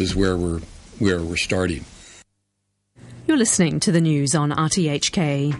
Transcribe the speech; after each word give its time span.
this 0.00 0.12
is 0.12 0.16
where 0.16 0.34
we're 0.34 0.60
where 0.98 1.20
we're 1.20 1.36
starting. 1.36 1.84
You're 3.26 3.36
listening 3.36 3.80
to 3.80 3.92
the 3.92 4.00
news 4.00 4.34
on 4.34 4.50
RTHK. 4.50 5.52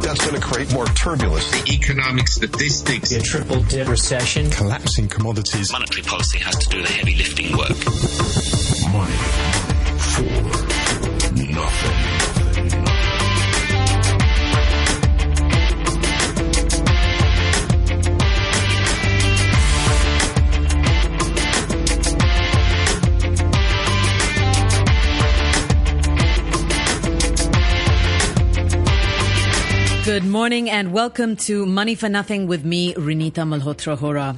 That's 0.00 0.26
going 0.26 0.40
to 0.40 0.46
create 0.46 0.72
more 0.72 0.86
turbulence. 0.86 1.50
The 1.50 1.72
economic 1.74 2.28
statistics. 2.28 3.12
A 3.12 3.20
triple 3.20 3.62
dip 3.64 3.86
recession. 3.86 4.50
Collapsing 4.50 5.08
commodities. 5.08 5.70
Monetary 5.70 6.04
policy 6.04 6.38
has 6.38 6.56
to 6.56 6.68
do 6.70 6.80
the 6.80 6.88
heavy 6.88 7.16
lifting 7.16 7.54
work. 7.54 7.76
Money 8.92 9.12
for 10.00 10.22
nothing. 11.34 11.95
Good 30.06 30.24
morning 30.24 30.70
and 30.70 30.92
welcome 30.92 31.34
to 31.48 31.66
Money 31.66 31.96
for 31.96 32.08
Nothing 32.08 32.46
with 32.46 32.64
me, 32.64 32.94
Renita 32.94 33.42
Malhotra 33.42 33.98
Hora. 33.98 34.36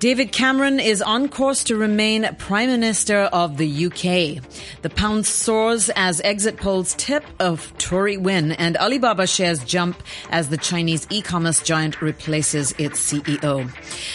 David 0.00 0.32
Cameron 0.32 0.80
is 0.80 1.02
on 1.02 1.28
course 1.28 1.62
to 1.64 1.76
remain 1.76 2.26
Prime 2.38 2.70
Minister 2.70 3.18
of 3.18 3.58
the 3.58 3.84
UK. 3.84 4.42
The 4.80 4.88
pound 4.88 5.26
soars 5.26 5.90
as 5.94 6.22
exit 6.22 6.56
polls 6.56 6.94
tip 6.94 7.22
of 7.38 7.76
Tory 7.76 8.16
win 8.16 8.52
and 8.52 8.78
Alibaba 8.78 9.26
shares 9.26 9.62
jump 9.62 10.02
as 10.30 10.48
the 10.48 10.56
Chinese 10.56 11.06
e-commerce 11.10 11.62
giant 11.62 12.00
replaces 12.00 12.72
its 12.78 12.98
CEO. 12.98 13.70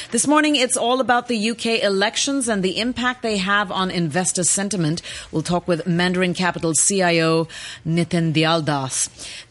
This 0.10 0.26
morning, 0.26 0.56
it's 0.56 0.76
all 0.76 1.02
about 1.02 1.28
the 1.28 1.52
UK 1.52 1.84
elections 1.84 2.48
and 2.50 2.64
the 2.64 2.80
impact 2.80 3.22
they 3.22 3.38
have 3.38 3.72
on 3.72 3.92
investor 3.92 4.44
sentiment. 4.44 5.04
We'll 5.32 5.44
talk 5.44 5.68
with 5.68 5.86
Mandarin 5.86 6.34
Capital 6.34 6.74
CIO 6.74 7.48
Nitin 7.86 8.34
Dayal 8.34 8.66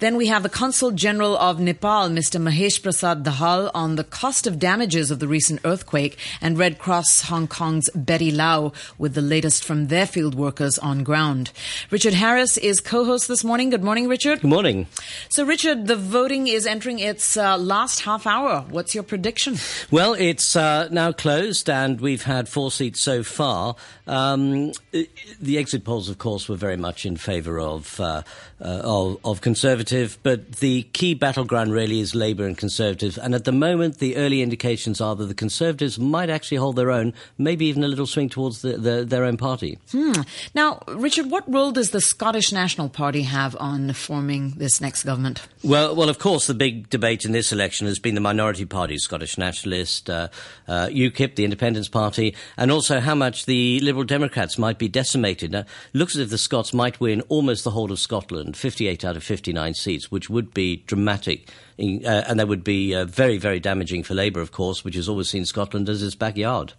Then 0.00 0.16
we 0.16 0.26
have 0.26 0.42
the 0.42 0.48
Consul 0.48 0.90
General 0.90 1.36
of 1.36 1.60
Nepal, 1.60 2.08
Mr. 2.08 2.42
Mahesh 2.42 2.82
Prasad 2.82 3.22
Dahal, 3.22 3.70
on 3.72 3.94
the 3.94 4.02
cost 4.02 4.48
of 4.48 4.58
damages 4.58 5.12
of 5.12 5.20
the 5.20 5.28
recent 5.28 5.60
earthquake 5.62 6.18
and 6.40 6.58
Red 6.58 6.78
Cross 6.78 7.22
Hong 7.22 7.46
Kong's 7.46 7.90
Betty 7.94 8.30
Lau 8.30 8.72
with 8.98 9.14
the 9.14 9.20
latest 9.20 9.64
from 9.64 9.88
their 9.88 10.06
field 10.06 10.34
workers 10.34 10.78
on 10.78 11.04
ground. 11.04 11.52
Richard 11.90 12.14
Harris 12.14 12.56
is 12.56 12.80
co-host 12.80 13.28
this 13.28 13.44
morning. 13.44 13.70
Good 13.70 13.84
morning, 13.84 14.08
Richard. 14.08 14.40
Good 14.40 14.48
morning. 14.48 14.86
So, 15.28 15.44
Richard, 15.44 15.86
the 15.86 15.96
voting 15.96 16.48
is 16.48 16.66
entering 16.66 16.98
its 16.98 17.36
uh, 17.36 17.58
last 17.58 18.00
half 18.00 18.26
hour. 18.26 18.64
What's 18.70 18.94
your 18.94 19.04
prediction? 19.04 19.56
Well, 19.90 20.14
it's 20.14 20.56
uh, 20.56 20.88
now 20.90 21.12
closed, 21.12 21.68
and 21.70 22.00
we've 22.00 22.22
had 22.22 22.48
four 22.48 22.70
seats 22.70 23.00
so 23.00 23.22
far. 23.22 23.76
Um, 24.06 24.72
the 24.92 25.58
exit 25.58 25.84
polls, 25.84 26.08
of 26.08 26.18
course, 26.18 26.48
were 26.48 26.56
very 26.56 26.76
much 26.76 27.06
in 27.06 27.16
favour 27.16 27.58
of, 27.58 27.98
uh, 28.00 28.22
uh, 28.60 28.80
of, 28.84 29.18
of 29.24 29.40
Conservative, 29.40 30.18
but 30.22 30.56
the 30.56 30.82
key 30.92 31.14
battleground 31.14 31.72
really 31.72 32.00
is 32.00 32.14
Labour 32.14 32.46
and 32.46 32.56
Conservative. 32.56 33.18
And 33.22 33.34
at 33.34 33.44
the 33.44 33.52
moment, 33.52 33.98
the 33.98 34.16
early 34.16 34.42
indications 34.42 35.00
are 35.00 35.16
that 35.16 35.26
the 35.26 35.34
Conservatives 35.34 35.98
might 36.14 36.30
actually 36.30 36.58
hold 36.58 36.76
their 36.76 36.92
own, 36.92 37.12
maybe 37.38 37.66
even 37.66 37.82
a 37.82 37.88
little 37.88 38.06
swing 38.06 38.28
towards 38.28 38.62
the, 38.62 38.76
the, 38.78 39.04
their 39.04 39.24
own 39.24 39.36
party. 39.36 39.78
Hmm. 39.90 40.12
Now, 40.54 40.80
Richard, 40.86 41.28
what 41.28 41.42
role 41.52 41.72
does 41.72 41.90
the 41.90 42.00
Scottish 42.00 42.52
National 42.52 42.88
Party 42.88 43.22
have 43.22 43.56
on 43.58 43.92
forming 43.94 44.50
this 44.50 44.80
next 44.80 45.02
government? 45.02 45.42
Well, 45.64 45.96
well, 45.96 46.08
of 46.08 46.20
course, 46.20 46.46
the 46.46 46.54
big 46.54 46.88
debate 46.88 47.24
in 47.24 47.32
this 47.32 47.52
election 47.52 47.88
has 47.88 47.98
been 47.98 48.14
the 48.14 48.20
minority 48.20 48.64
parties, 48.64 49.02
Scottish 49.02 49.36
Nationalist, 49.36 50.08
uh, 50.08 50.28
uh, 50.68 50.86
UKIP, 50.86 51.34
the 51.34 51.42
Independence 51.42 51.88
Party, 51.88 52.36
and 52.56 52.70
also 52.70 53.00
how 53.00 53.16
much 53.16 53.46
the 53.46 53.80
Liberal 53.80 54.04
Democrats 54.04 54.56
might 54.56 54.78
be 54.78 54.86
decimated. 54.86 55.50
Now, 55.50 55.64
looks 55.94 56.14
as 56.14 56.20
if 56.20 56.30
the 56.30 56.38
Scots 56.38 56.72
might 56.72 57.00
win 57.00 57.22
almost 57.22 57.64
the 57.64 57.72
whole 57.72 57.90
of 57.90 57.98
Scotland, 57.98 58.56
58 58.56 59.04
out 59.04 59.16
of 59.16 59.24
59 59.24 59.74
seats, 59.74 60.12
which 60.12 60.30
would 60.30 60.54
be 60.54 60.84
dramatic 60.86 61.50
uh, 61.78 62.24
and 62.28 62.38
that 62.38 62.48
would 62.48 62.64
be 62.64 62.94
uh, 62.94 63.04
very, 63.04 63.38
very 63.38 63.60
damaging 63.60 64.02
for 64.02 64.14
Labour, 64.14 64.40
of 64.40 64.52
course, 64.52 64.84
which 64.84 64.94
has 64.94 65.08
always 65.08 65.28
seen 65.28 65.44
Scotland 65.44 65.88
as 65.88 66.02
its 66.02 66.14
backyard. 66.14 66.74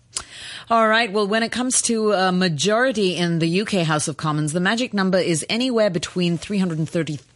All 0.70 0.88
right. 0.88 1.12
Well, 1.12 1.28
when 1.28 1.44
it 1.44 1.52
comes 1.52 1.82
to 1.84 2.14
a 2.14 2.32
majority 2.32 3.16
in 3.16 3.40
the 3.40 3.62
UK 3.62 3.86
House 3.86 4.08
of 4.08 4.18
Commons, 4.18 4.54
the 4.54 4.60
magic 4.60 4.94
number 4.94 5.18
is 5.18 5.46
anywhere 5.50 5.90
between 5.90 6.38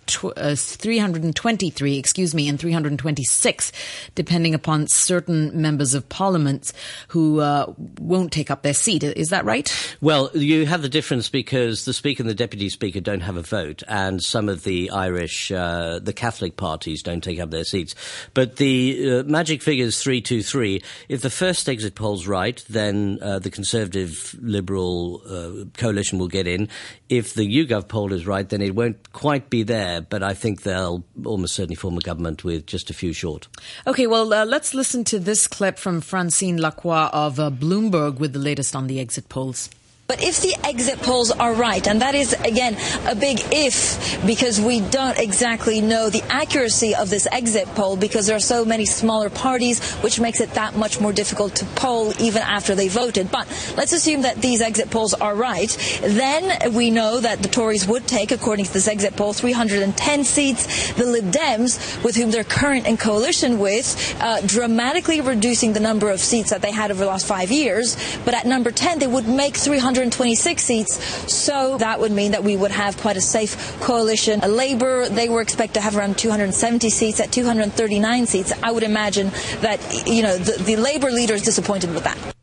330 0.09 0.41
uh, 0.41 0.55
323, 0.55 1.97
excuse 1.97 2.33
me, 2.33 2.47
and 2.47 2.59
326, 2.59 3.71
depending 4.15 4.53
upon 4.53 4.87
certain 4.87 5.61
members 5.61 5.93
of 5.93 6.07
parliament 6.09 6.71
who 7.09 7.39
uh, 7.39 7.71
won't 7.99 8.31
take 8.31 8.49
up 8.49 8.63
their 8.63 8.73
seat. 8.73 9.03
Is 9.03 9.29
that 9.29 9.45
right? 9.45 9.71
Well, 10.01 10.29
you 10.33 10.65
have 10.65 10.81
the 10.81 10.89
difference 10.89 11.29
because 11.29 11.85
the 11.85 11.93
Speaker 11.93 12.23
and 12.23 12.29
the 12.29 12.35
Deputy 12.35 12.69
Speaker 12.69 12.99
don't 12.99 13.21
have 13.21 13.37
a 13.37 13.41
vote, 13.41 13.83
and 13.87 14.21
some 14.21 14.49
of 14.49 14.63
the 14.63 14.89
Irish, 14.91 15.51
uh, 15.51 15.99
the 15.99 16.13
Catholic 16.13 16.57
parties 16.57 17.03
don't 17.03 17.23
take 17.23 17.39
up 17.39 17.51
their 17.51 17.63
seats. 17.63 17.95
But 18.33 18.57
the 18.57 19.19
uh, 19.19 19.23
magic 19.23 19.61
figure 19.61 19.85
is 19.85 20.01
323. 20.01 20.81
If 21.09 21.21
the 21.21 21.29
first 21.29 21.67
exit 21.69 21.95
poll's 21.95 22.27
right, 22.27 22.63
then 22.69 23.19
uh, 23.21 23.39
the 23.39 23.51
Conservative 23.51 24.35
Liberal 24.41 25.69
coalition 25.77 26.19
will 26.19 26.27
get 26.27 26.47
in. 26.47 26.69
If 27.09 27.33
the 27.33 27.47
YouGov 27.47 27.87
poll 27.87 28.13
is 28.13 28.27
right, 28.27 28.47
then 28.47 28.61
it 28.61 28.75
won't 28.75 29.11
quite 29.13 29.49
be 29.49 29.63
there 29.63 29.98
but 30.07 30.23
I 30.23 30.33
think 30.33 30.61
they'll 30.61 31.03
almost 31.25 31.55
certainly 31.55 31.75
form 31.75 31.97
a 31.97 32.01
government 32.01 32.43
with 32.43 32.65
just 32.65 32.89
a 32.89 32.93
few 32.93 33.13
short. 33.13 33.47
Okay, 33.87 34.07
well, 34.07 34.31
uh, 34.33 34.45
let's 34.45 34.73
listen 34.73 35.03
to 35.05 35.19
this 35.19 35.47
clip 35.47 35.77
from 35.77 36.01
Francine 36.01 36.59
Lacqua 36.59 37.09
of 37.11 37.39
uh, 37.39 37.49
Bloomberg 37.49 38.19
with 38.19 38.33
the 38.33 38.39
latest 38.39 38.75
on 38.75 38.87
the 38.87 38.99
exit 38.99 39.29
polls. 39.29 39.69
But 40.09 40.23
if 40.23 40.41
the 40.41 40.55
exit 40.63 41.03
polls 41.03 41.29
are 41.29 41.53
right, 41.53 41.87
and 41.87 42.01
that 42.01 42.15
is, 42.15 42.33
again, 42.33 42.75
a 43.05 43.13
big 43.13 43.41
if 43.51 44.25
because 44.25 44.59
we 44.59 44.81
don't 44.81 45.19
exactly 45.19 45.81
know 45.81 46.09
the 46.09 46.23
accuracy 46.31 46.95
of 46.95 47.11
this 47.11 47.27
exit 47.31 47.67
poll 47.75 47.95
because 47.95 48.25
there 48.25 48.35
are 48.35 48.39
so 48.39 48.65
many 48.65 48.87
smaller 48.87 49.29
parties, 49.29 49.93
which 50.01 50.19
makes 50.19 50.41
it 50.41 50.51
that 50.55 50.75
much 50.75 50.99
more 50.99 51.13
difficult 51.13 51.53
to 51.57 51.65
poll 51.75 52.11
even 52.19 52.41
after 52.41 52.73
they 52.73 52.87
voted. 52.87 53.29
But 53.31 53.47
let's 53.77 53.93
assume 53.93 54.23
that 54.23 54.41
these 54.41 54.61
exit 54.61 54.89
polls 54.89 55.13
are 55.13 55.35
right. 55.35 55.69
Then 56.01 56.73
we 56.73 56.89
know 56.89 57.19
that 57.19 57.43
the 57.43 57.47
Tories 57.47 57.85
would 57.85 58.07
take, 58.07 58.31
according 58.31 58.65
to 58.65 58.73
this 58.73 58.87
exit 58.87 59.15
poll, 59.15 59.33
310 59.33 60.23
seats. 60.23 60.91
The 60.93 61.05
Lib 61.05 61.25
Dems, 61.25 62.03
with 62.03 62.15
whom 62.15 62.31
they're 62.31 62.43
current 62.43 62.87
in 62.87 62.97
coalition 62.97 63.59
with, 63.59 64.17
uh, 64.19 64.41
dramatically 64.41 65.21
reducing 65.21 65.73
the 65.73 65.79
number 65.79 66.09
of 66.09 66.19
seats 66.19 66.49
that 66.49 66.63
they 66.63 66.71
had 66.71 66.89
over 66.89 67.01
the 67.01 67.05
last 67.05 67.27
five 67.27 67.51
years. 67.51 67.95
But 68.25 68.33
at 68.33 68.47
number 68.47 68.71
10, 68.71 68.97
they 68.97 69.05
would 69.05 69.27
make 69.27 69.55
300 69.55 69.98
126 69.99 70.63
seats. 70.63 71.33
So 71.33 71.77
that 71.77 71.99
would 71.99 72.11
mean 72.11 72.31
that 72.31 72.43
we 72.43 72.55
would 72.55 72.71
have 72.71 72.97
quite 72.97 73.17
a 73.17 73.21
safe 73.21 73.77
coalition. 73.81 74.39
Labour, 74.39 75.09
they 75.09 75.27
were 75.29 75.41
expected 75.41 75.75
to 75.75 75.81
have 75.81 75.97
around 75.97 76.17
270 76.17 76.89
seats 76.89 77.19
at 77.19 77.31
239 77.31 78.25
seats. 78.25 78.53
I 78.63 78.71
would 78.71 78.83
imagine 78.83 79.31
that, 79.61 79.79
you 80.07 80.23
know, 80.23 80.37
the, 80.37 80.63
the 80.63 80.75
Labour 80.77 81.11
leader 81.11 81.33
is 81.33 81.43
disappointed 81.43 81.93
with 81.93 82.05
that. 82.05 82.38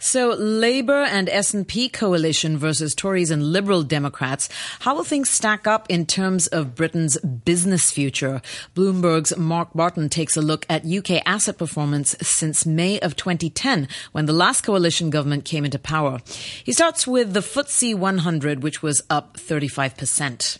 So 0.00 0.30
Labour 0.34 1.02
and 1.02 1.26
SNP 1.26 1.92
coalition 1.92 2.56
versus 2.56 2.94
Tories 2.94 3.32
and 3.32 3.52
Liberal 3.52 3.82
Democrats. 3.82 4.48
How 4.80 4.94
will 4.94 5.02
things 5.02 5.28
stack 5.28 5.66
up 5.66 5.86
in 5.88 6.06
terms 6.06 6.46
of 6.46 6.76
Britain's 6.76 7.18
business 7.18 7.90
future? 7.90 8.40
Bloomberg's 8.76 9.36
Mark 9.36 9.70
Barton 9.74 10.08
takes 10.08 10.36
a 10.36 10.40
look 10.40 10.64
at 10.70 10.86
UK 10.86 11.20
asset 11.26 11.58
performance 11.58 12.14
since 12.22 12.64
May 12.64 13.00
of 13.00 13.16
2010 13.16 13.88
when 14.12 14.26
the 14.26 14.32
last 14.32 14.60
coalition 14.60 15.10
government 15.10 15.44
came 15.44 15.64
into 15.64 15.80
power. 15.80 16.20
He 16.62 16.72
starts 16.72 17.04
with 17.04 17.32
the 17.32 17.40
FTSE 17.40 17.96
100 17.96 18.62
which 18.62 18.80
was 18.80 19.02
up 19.10 19.36
35%. 19.36 20.58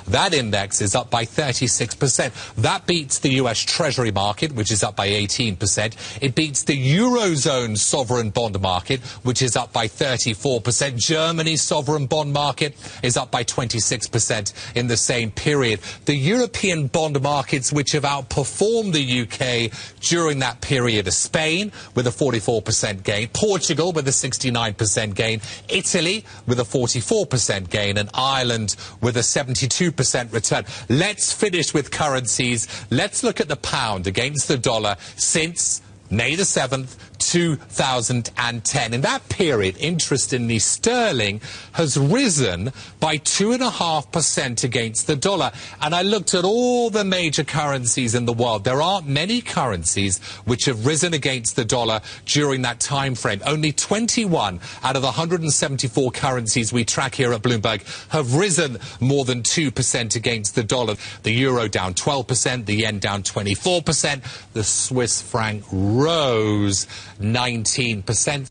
That 0.07 0.33
index 0.33 0.81
is 0.81 0.95
up 0.95 1.09
by 1.09 1.25
36%. 1.25 2.55
That 2.55 2.85
beats 2.85 3.19
the 3.19 3.33
US 3.41 3.59
Treasury 3.59 4.11
market, 4.11 4.53
which 4.53 4.71
is 4.71 4.83
up 4.83 4.95
by 4.95 5.07
18%. 5.09 5.95
It 6.21 6.35
beats 6.35 6.63
the 6.63 6.77
Eurozone 6.97 7.77
sovereign 7.77 8.29
bond 8.29 8.59
market, 8.61 9.01
which 9.23 9.41
is 9.41 9.55
up 9.55 9.73
by 9.73 9.87
34%. 9.87 10.97
Germany's 10.97 11.61
sovereign 11.61 12.05
bond 12.07 12.33
market 12.33 12.75
is 13.01 13.17
up 13.17 13.31
by 13.31 13.43
26% 13.43 14.53
in 14.75 14.87
the 14.87 14.97
same 14.97 15.31
period. 15.31 15.79
The 16.05 16.15
European 16.15 16.87
bond 16.87 17.21
markets, 17.21 17.71
which 17.71 17.91
have 17.91 18.03
outperformed 18.03 18.93
the 18.93 19.21
UK 19.23 19.71
during 20.01 20.39
that 20.39 20.61
period, 20.61 21.07
are 21.07 21.11
Spain 21.11 21.71
with 21.95 22.07
a 22.07 22.11
44% 22.11 23.03
gain, 23.03 23.27
Portugal 23.33 23.91
with 23.91 24.07
a 24.07 24.11
69% 24.11 25.15
gain, 25.15 25.41
Italy 25.69 26.25
with 26.47 26.59
a 26.59 26.63
44% 26.63 27.69
gain, 27.69 27.97
and 27.97 28.09
Ireland 28.13 28.75
with 29.01 29.17
a 29.17 29.23
72 29.23 29.82
2% 29.91 30.33
return. 30.33 30.65
Let's 30.89 31.33
finish 31.33 31.73
with 31.73 31.91
currencies. 31.91 32.67
Let's 32.89 33.23
look 33.23 33.39
at 33.39 33.47
the 33.47 33.55
pound 33.55 34.07
against 34.07 34.47
the 34.47 34.57
dollar 34.57 34.95
since 35.15 35.81
May 36.09 36.35
the 36.35 36.43
7th, 36.43 36.95
2010. 37.31 38.93
In 38.93 39.01
that 39.01 39.27
period, 39.29 39.77
interestingly, 39.79 40.59
sterling 40.59 41.41
has 41.73 41.97
risen 41.97 42.71
by 42.99 43.17
2.5% 43.17 44.63
against 44.63 45.07
the 45.07 45.15
dollar. 45.15 45.51
And 45.81 45.95
I 45.95 46.01
looked 46.01 46.33
at 46.33 46.45
all 46.45 46.89
the 46.89 47.03
major 47.03 47.43
currencies 47.43 48.15
in 48.15 48.25
the 48.25 48.33
world. 48.33 48.63
There 48.63 48.81
aren't 48.81 49.07
many 49.07 49.41
currencies 49.41 50.19
which 50.45 50.65
have 50.65 50.85
risen 50.85 51.13
against 51.13 51.55
the 51.55 51.65
dollar 51.65 52.01
during 52.25 52.61
that 52.63 52.79
time 52.79 53.15
frame. 53.15 53.41
Only 53.45 53.71
21 53.71 54.59
out 54.83 54.95
of 54.95 55.01
the 55.01 55.07
174 55.07 56.11
currencies 56.11 56.73
we 56.73 56.85
track 56.85 57.15
here 57.15 57.33
at 57.33 57.41
Bloomberg 57.41 57.81
have 58.09 58.35
risen 58.35 58.77
more 58.99 59.25
than 59.25 59.41
2% 59.41 60.15
against 60.15 60.55
the 60.55 60.63
dollar. 60.63 60.95
The 61.23 61.31
euro 61.31 61.67
down 61.67 61.93
12%, 61.93 62.65
the 62.65 62.75
yen 62.75 62.99
down 62.99 63.23
24%, 63.23 64.21
the 64.53 64.63
Swiss 64.63 65.21
franc 65.21 65.63
rose 65.71 66.87
19%. 67.19 68.49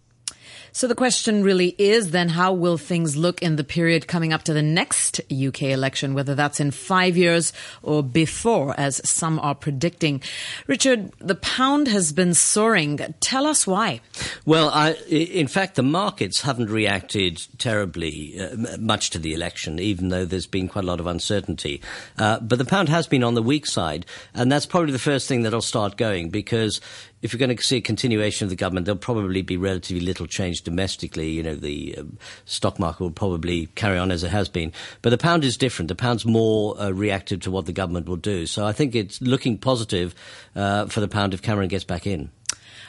So 0.75 0.87
the 0.87 0.94
question 0.94 1.43
really 1.43 1.75
is 1.76 2.12
then 2.12 2.31
how 2.31 2.55
will 2.55 2.79
things 2.79 3.14
look 3.14 3.43
in 3.43 3.56
the 3.56 3.64
period 3.64 4.09
coming 4.09 4.32
up 4.32 4.44
to 4.44 4.55
the 4.55 4.62
next 4.62 5.20
UK 5.31 5.64
election, 5.64 6.14
whether 6.14 6.35
that's 6.35 6.61
in 6.61 6.70
five 6.70 7.14
years 7.14 7.53
or 7.82 8.03
before, 8.03 8.75
as 8.81 9.06
some 9.09 9.38
are 9.41 9.55
predicting. 9.55 10.23
Richard, 10.67 11.12
the 11.19 11.35
pound 11.35 11.88
has 11.88 12.14
been 12.14 12.32
soaring. 12.32 12.99
Tell 13.20 13.47
us 13.47 13.67
why. 13.67 14.00
Well, 14.47 14.70
I, 14.70 14.94
in 15.11 15.47
fact, 15.47 15.75
the 15.75 15.82
markets 15.82 16.41
haven't 16.41 16.70
reacted 16.70 17.47
terribly 17.59 18.41
uh, 18.41 18.79
much 18.79 19.11
to 19.11 19.19
the 19.19 19.35
election, 19.35 19.79
even 19.79 20.09
though 20.09 20.25
there's 20.25 20.47
been 20.47 20.69
quite 20.69 20.85
a 20.85 20.88
lot 20.88 21.00
of 21.00 21.06
uncertainty. 21.06 21.82
Uh, 22.17 22.41
but 22.41 22.59
the 22.59 22.64
pound 22.64 22.88
has 22.88 23.06
been 23.06 23.23
on 23.23 23.35
the 23.35 23.43
weak 23.43 23.67
side, 23.67 24.06
and 24.32 24.50
that's 24.50 24.64
probably 24.64 24.93
the 24.93 24.99
first 24.99 25.29
thing 25.29 25.43
that'll 25.43 25.61
start 25.61 25.99
going 25.99 26.31
because 26.31 26.81
if 27.23 27.33
you're 27.33 27.39
going 27.39 27.57
to 27.57 27.63
see 27.63 27.77
a 27.77 27.81
continuation 27.81 28.45
of 28.45 28.51
the 28.51 28.57
government, 28.57 28.85
there'll 28.85 28.99
probably 28.99 29.43
be 29.43 29.57
relatively 29.57 30.05
little 30.05 30.27
change 30.27 30.63
domestically. 30.63 31.31
You 31.31 31.43
know, 31.45 31.55
the 31.55 31.97
uh, 31.99 32.03
stock 32.45 32.79
market 32.79 33.03
will 33.03 33.13
probably 33.13 33.67
carry 33.75 33.97
on 33.97 34.11
as 34.11 34.25
it 34.25 34.31
has 34.31 34.49
been. 34.49 34.73
But 35.03 35.11
the 35.11 35.19
pound 35.19 35.45
is 35.45 35.57
different. 35.57 35.89
The 35.89 35.95
pound's 35.95 36.27
more 36.27 36.79
uh, 36.79 36.91
reactive 36.91 37.41
to 37.41 37.51
what 37.51 37.67
the 37.67 37.73
government 37.73 38.07
will 38.07 38.17
do. 38.17 38.47
So 38.47 38.67
I 38.67 38.73
think 38.73 38.95
it's 38.97 39.23
looking 39.23 39.57
positive 39.57 40.15
uh, 40.57 40.87
for 40.87 41.01
the 41.01 41.09
pound 41.09 41.33
if 41.33 41.43
Cameron 41.43 41.69
gets 41.69 41.85
back 41.85 42.07
in. 42.07 42.31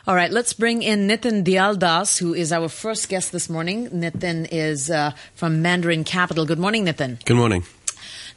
All 0.05 0.15
right, 0.15 0.31
let's 0.31 0.51
bring 0.51 0.83
in 0.83 1.07
Nitin 1.07 1.45
Dialdas, 1.45 2.17
who 2.17 2.33
is 2.33 2.51
our 2.51 2.67
first 2.67 3.07
guest 3.07 3.31
this 3.31 3.49
morning. 3.49 3.89
Nitin 3.91 4.49
is 4.51 4.91
uh, 4.91 5.11
from 5.35 5.61
Mandarin 5.61 6.03
Capital. 6.03 6.45
Good 6.45 6.59
morning, 6.59 6.85
Nitin. 6.85 7.23
Good 7.23 7.37
morning. 7.37 7.63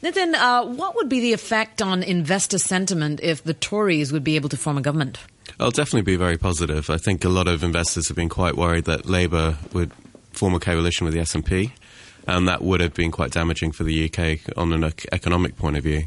Nitin, 0.01 0.33
uh, 0.35 0.65
what 0.65 0.95
would 0.95 1.09
be 1.09 1.19
the 1.19 1.33
effect 1.33 1.81
on 1.81 2.03
investor 2.03 2.59
sentiment 2.59 3.19
if 3.21 3.43
the 3.43 3.53
Tories 3.53 4.13
would 4.13 4.23
be 4.23 4.35
able 4.35 4.47
to 4.47 4.55
form 4.55 4.77
a 4.77 4.81
government? 4.81 5.17
It'll 5.59 5.71
definitely 5.71 6.03
be 6.03 6.17
very 6.17 6.37
positive. 6.37 6.89
I 6.91 6.97
think 6.97 7.25
a 7.25 7.29
lot 7.29 7.47
of 7.47 7.63
investors 7.63 8.07
have 8.09 8.15
been 8.15 8.29
quite 8.29 8.55
worried 8.55 8.85
that 8.85 9.07
Labour 9.07 9.57
would 9.73 9.91
form 10.31 10.53
a 10.53 10.59
coalition 10.59 11.05
with 11.05 11.15
the 11.15 11.21
SNP, 11.21 11.71
and 12.27 12.47
that 12.47 12.61
would 12.61 12.79
have 12.79 12.93
been 12.93 13.09
quite 13.09 13.31
damaging 13.31 13.71
for 13.71 13.83
the 13.83 14.05
UK 14.05 14.55
on 14.55 14.71
an 14.71 14.93
economic 15.11 15.57
point 15.57 15.75
of 15.75 15.83
view. 15.83 16.03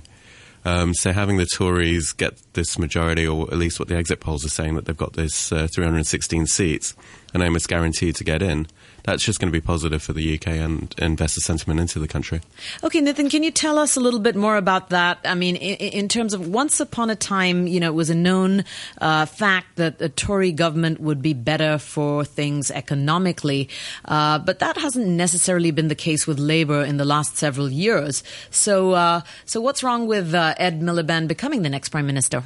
Um, 0.65 0.95
so 0.95 1.11
having 1.11 1.37
the 1.37 1.47
Tories 1.47 2.13
get 2.13 2.41
this 2.53 2.79
majority, 2.79 3.27
or 3.27 3.51
at 3.51 3.59
least 3.59 3.81
what 3.81 3.89
the 3.89 3.97
exit 3.97 4.21
polls 4.21 4.45
are 4.45 4.51
saying, 4.51 4.77
that 4.77 4.85
they've 4.85 4.97
got 4.97 5.15
this 5.15 5.51
uh, 5.51 5.67
316 5.75 6.47
seats, 6.47 6.95
and 7.33 7.43
almost 7.43 7.69
guaranteed 7.69 8.17
to 8.17 8.25
get 8.25 8.43
in, 8.43 8.67
that's 9.05 9.25
just 9.25 9.41
going 9.41 9.51
to 9.51 9.53
be 9.53 9.65
positive 9.65 10.03
for 10.03 10.13
the 10.13 10.35
UK 10.35 10.49
and 10.49 10.95
investor 10.99 11.41
sentiment 11.41 11.81
into 11.81 11.99
the 11.99 12.09
country. 12.09 12.41
Okay, 12.85 13.01
Nathan, 13.01 13.31
can 13.31 13.43
you 13.43 13.51
tell 13.51 13.79
us 13.79 13.97
a 13.97 14.01
little 14.01 14.21
bit 14.21 14.37
more 14.37 14.57
about 14.57 14.91
that? 14.91 15.19
I 15.25 15.35
mean, 15.35 15.57
in, 15.57 15.77
in 15.77 16.09
terms 16.09 16.35
of 16.35 16.47
once 16.49 16.81
upon 16.81 17.11
a 17.11 17.17
time, 17.17 17.67
you 17.67 17.81
know, 17.81 17.89
it 17.89 17.95
was 17.95 18.11
a 18.11 18.15
known 18.15 18.65
uh, 19.01 19.27
fact 19.27 19.77
that 19.77 19.99
the 19.99 20.09
Tory 20.09 20.53
government 20.53 21.01
would 21.01 21.23
be 21.23 21.33
better 21.33 21.79
for 21.79 22.25
things 22.25 22.71
economically, 22.71 23.69
uh, 24.05 24.39
but 24.39 24.59
that 24.59 24.77
hasn't 24.77 25.07
necessarily 25.07 25.71
been 25.71 25.89
the 25.89 25.95
case 25.95 26.27
with 26.27 26.39
Labour 26.39 26.85
in 26.85 26.97
the 26.97 27.05
last 27.05 27.37
several 27.37 27.71
years. 27.71 28.23
So, 28.51 28.93
uh, 28.93 29.23
so 29.45 29.61
what's 29.61 29.83
wrong 29.83 30.07
with 30.07 30.35
uh, 30.35 30.55
Ed 30.59 30.81
Miliband 30.81 31.29
becoming 31.29 31.63
the 31.63 31.71
next 31.71 31.89
prime 31.91 32.07
minister? 32.07 32.43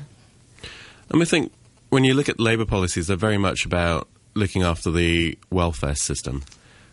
I 1.10 1.14
mean, 1.14 1.22
I 1.22 1.26
think 1.26 1.52
when 1.90 2.04
you 2.04 2.14
look 2.14 2.28
at 2.28 2.40
Labour 2.40 2.64
policies, 2.64 3.08
they're 3.08 3.16
very 3.16 3.38
much 3.38 3.64
about 3.64 4.08
looking 4.34 4.62
after 4.62 4.90
the 4.90 5.38
welfare 5.50 5.94
system. 5.94 6.42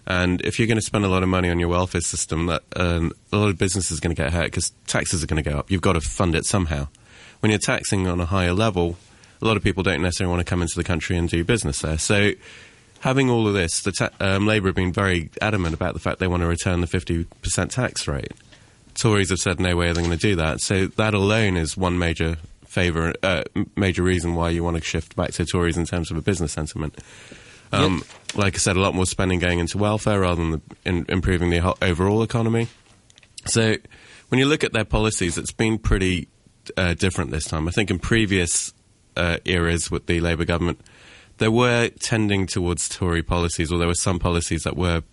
And 0.07 0.41
if 0.41 0.57
you're 0.57 0.67
going 0.67 0.77
to 0.77 0.85
spend 0.85 1.05
a 1.05 1.09
lot 1.09 1.23
of 1.23 1.29
money 1.29 1.49
on 1.49 1.59
your 1.59 1.69
welfare 1.69 2.01
system, 2.01 2.47
that 2.47 2.63
um, 2.75 3.13
a 3.31 3.37
lot 3.37 3.49
of 3.49 3.57
businesses 3.57 3.99
are 3.99 4.01
going 4.01 4.15
to 4.15 4.21
get 4.21 4.33
hurt 4.33 4.45
because 4.45 4.71
taxes 4.87 5.23
are 5.23 5.27
going 5.27 5.41
to 5.43 5.49
go 5.49 5.57
up. 5.57 5.69
You've 5.69 5.81
got 5.81 5.93
to 5.93 6.01
fund 6.01 6.35
it 6.35 6.45
somehow. 6.45 6.87
When 7.39 7.51
you're 7.51 7.59
taxing 7.59 8.07
on 8.07 8.19
a 8.19 8.25
higher 8.25 8.53
level, 8.53 8.97
a 9.41 9.45
lot 9.45 9.57
of 9.57 9.63
people 9.63 9.83
don't 9.83 10.01
necessarily 10.01 10.31
want 10.31 10.45
to 10.45 10.49
come 10.49 10.61
into 10.61 10.75
the 10.75 10.83
country 10.83 11.17
and 11.17 11.29
do 11.29 11.43
business 11.43 11.81
there. 11.81 11.97
So, 11.97 12.31
having 13.01 13.29
all 13.29 13.47
of 13.47 13.53
this, 13.53 13.81
the 13.81 13.91
ta- 13.91 14.09
um, 14.19 14.45
Labour 14.45 14.67
have 14.69 14.75
been 14.75 14.93
very 14.93 15.29
adamant 15.41 15.73
about 15.73 15.93
the 15.93 15.99
fact 15.99 16.19
they 16.19 16.27
want 16.27 16.41
to 16.41 16.47
return 16.47 16.81
the 16.81 16.87
50% 16.87 17.69
tax 17.69 18.07
rate. 18.07 18.33
Tories 18.93 19.29
have 19.29 19.39
said 19.39 19.59
no 19.59 19.75
way 19.75 19.85
they're 19.91 20.03
going 20.03 20.09
to 20.11 20.17
do 20.17 20.35
that. 20.35 20.61
So 20.61 20.87
that 20.87 21.13
alone 21.13 21.57
is 21.57 21.77
one 21.77 21.97
major 21.97 22.37
favour, 22.71 23.13
uh, 23.21 23.43
major 23.75 24.01
reason 24.01 24.33
why 24.33 24.49
you 24.49 24.63
want 24.63 24.77
to 24.77 24.83
shift 24.83 25.13
back 25.15 25.31
to 25.33 25.45
Tories 25.45 25.75
in 25.75 25.85
terms 25.85 26.09
of 26.09 26.15
a 26.15 26.21
business 26.21 26.53
sentiment. 26.53 26.97
Um, 27.73 27.97
yep. 27.97 28.37
Like 28.37 28.55
I 28.55 28.59
said, 28.59 28.77
a 28.77 28.79
lot 28.79 28.95
more 28.95 29.05
spending 29.05 29.39
going 29.39 29.59
into 29.59 29.77
welfare 29.77 30.21
rather 30.21 30.41
than 30.41 30.51
the, 30.51 30.61
in, 30.85 31.05
improving 31.09 31.49
the 31.49 31.75
overall 31.81 32.23
economy. 32.23 32.69
So 33.45 33.75
when 34.29 34.39
you 34.39 34.45
look 34.45 34.63
at 34.63 34.71
their 34.71 34.85
policies, 34.85 35.37
it's 35.37 35.51
been 35.51 35.79
pretty 35.79 36.29
uh, 36.77 36.93
different 36.93 37.31
this 37.31 37.43
time. 37.43 37.67
I 37.67 37.71
think 37.71 37.91
in 37.91 37.99
previous 37.99 38.73
uh, 39.17 39.37
eras 39.43 39.91
with 39.91 40.05
the 40.05 40.21
Labour 40.21 40.45
government, 40.45 40.79
there 41.39 41.51
were 41.51 41.89
tending 41.99 42.47
towards 42.47 42.87
Tory 42.87 43.21
policies, 43.21 43.69
or 43.69 43.79
there 43.79 43.87
were 43.87 43.95
some 43.95 44.17
policies 44.17 44.63
that 44.63 44.77
were 44.77 45.03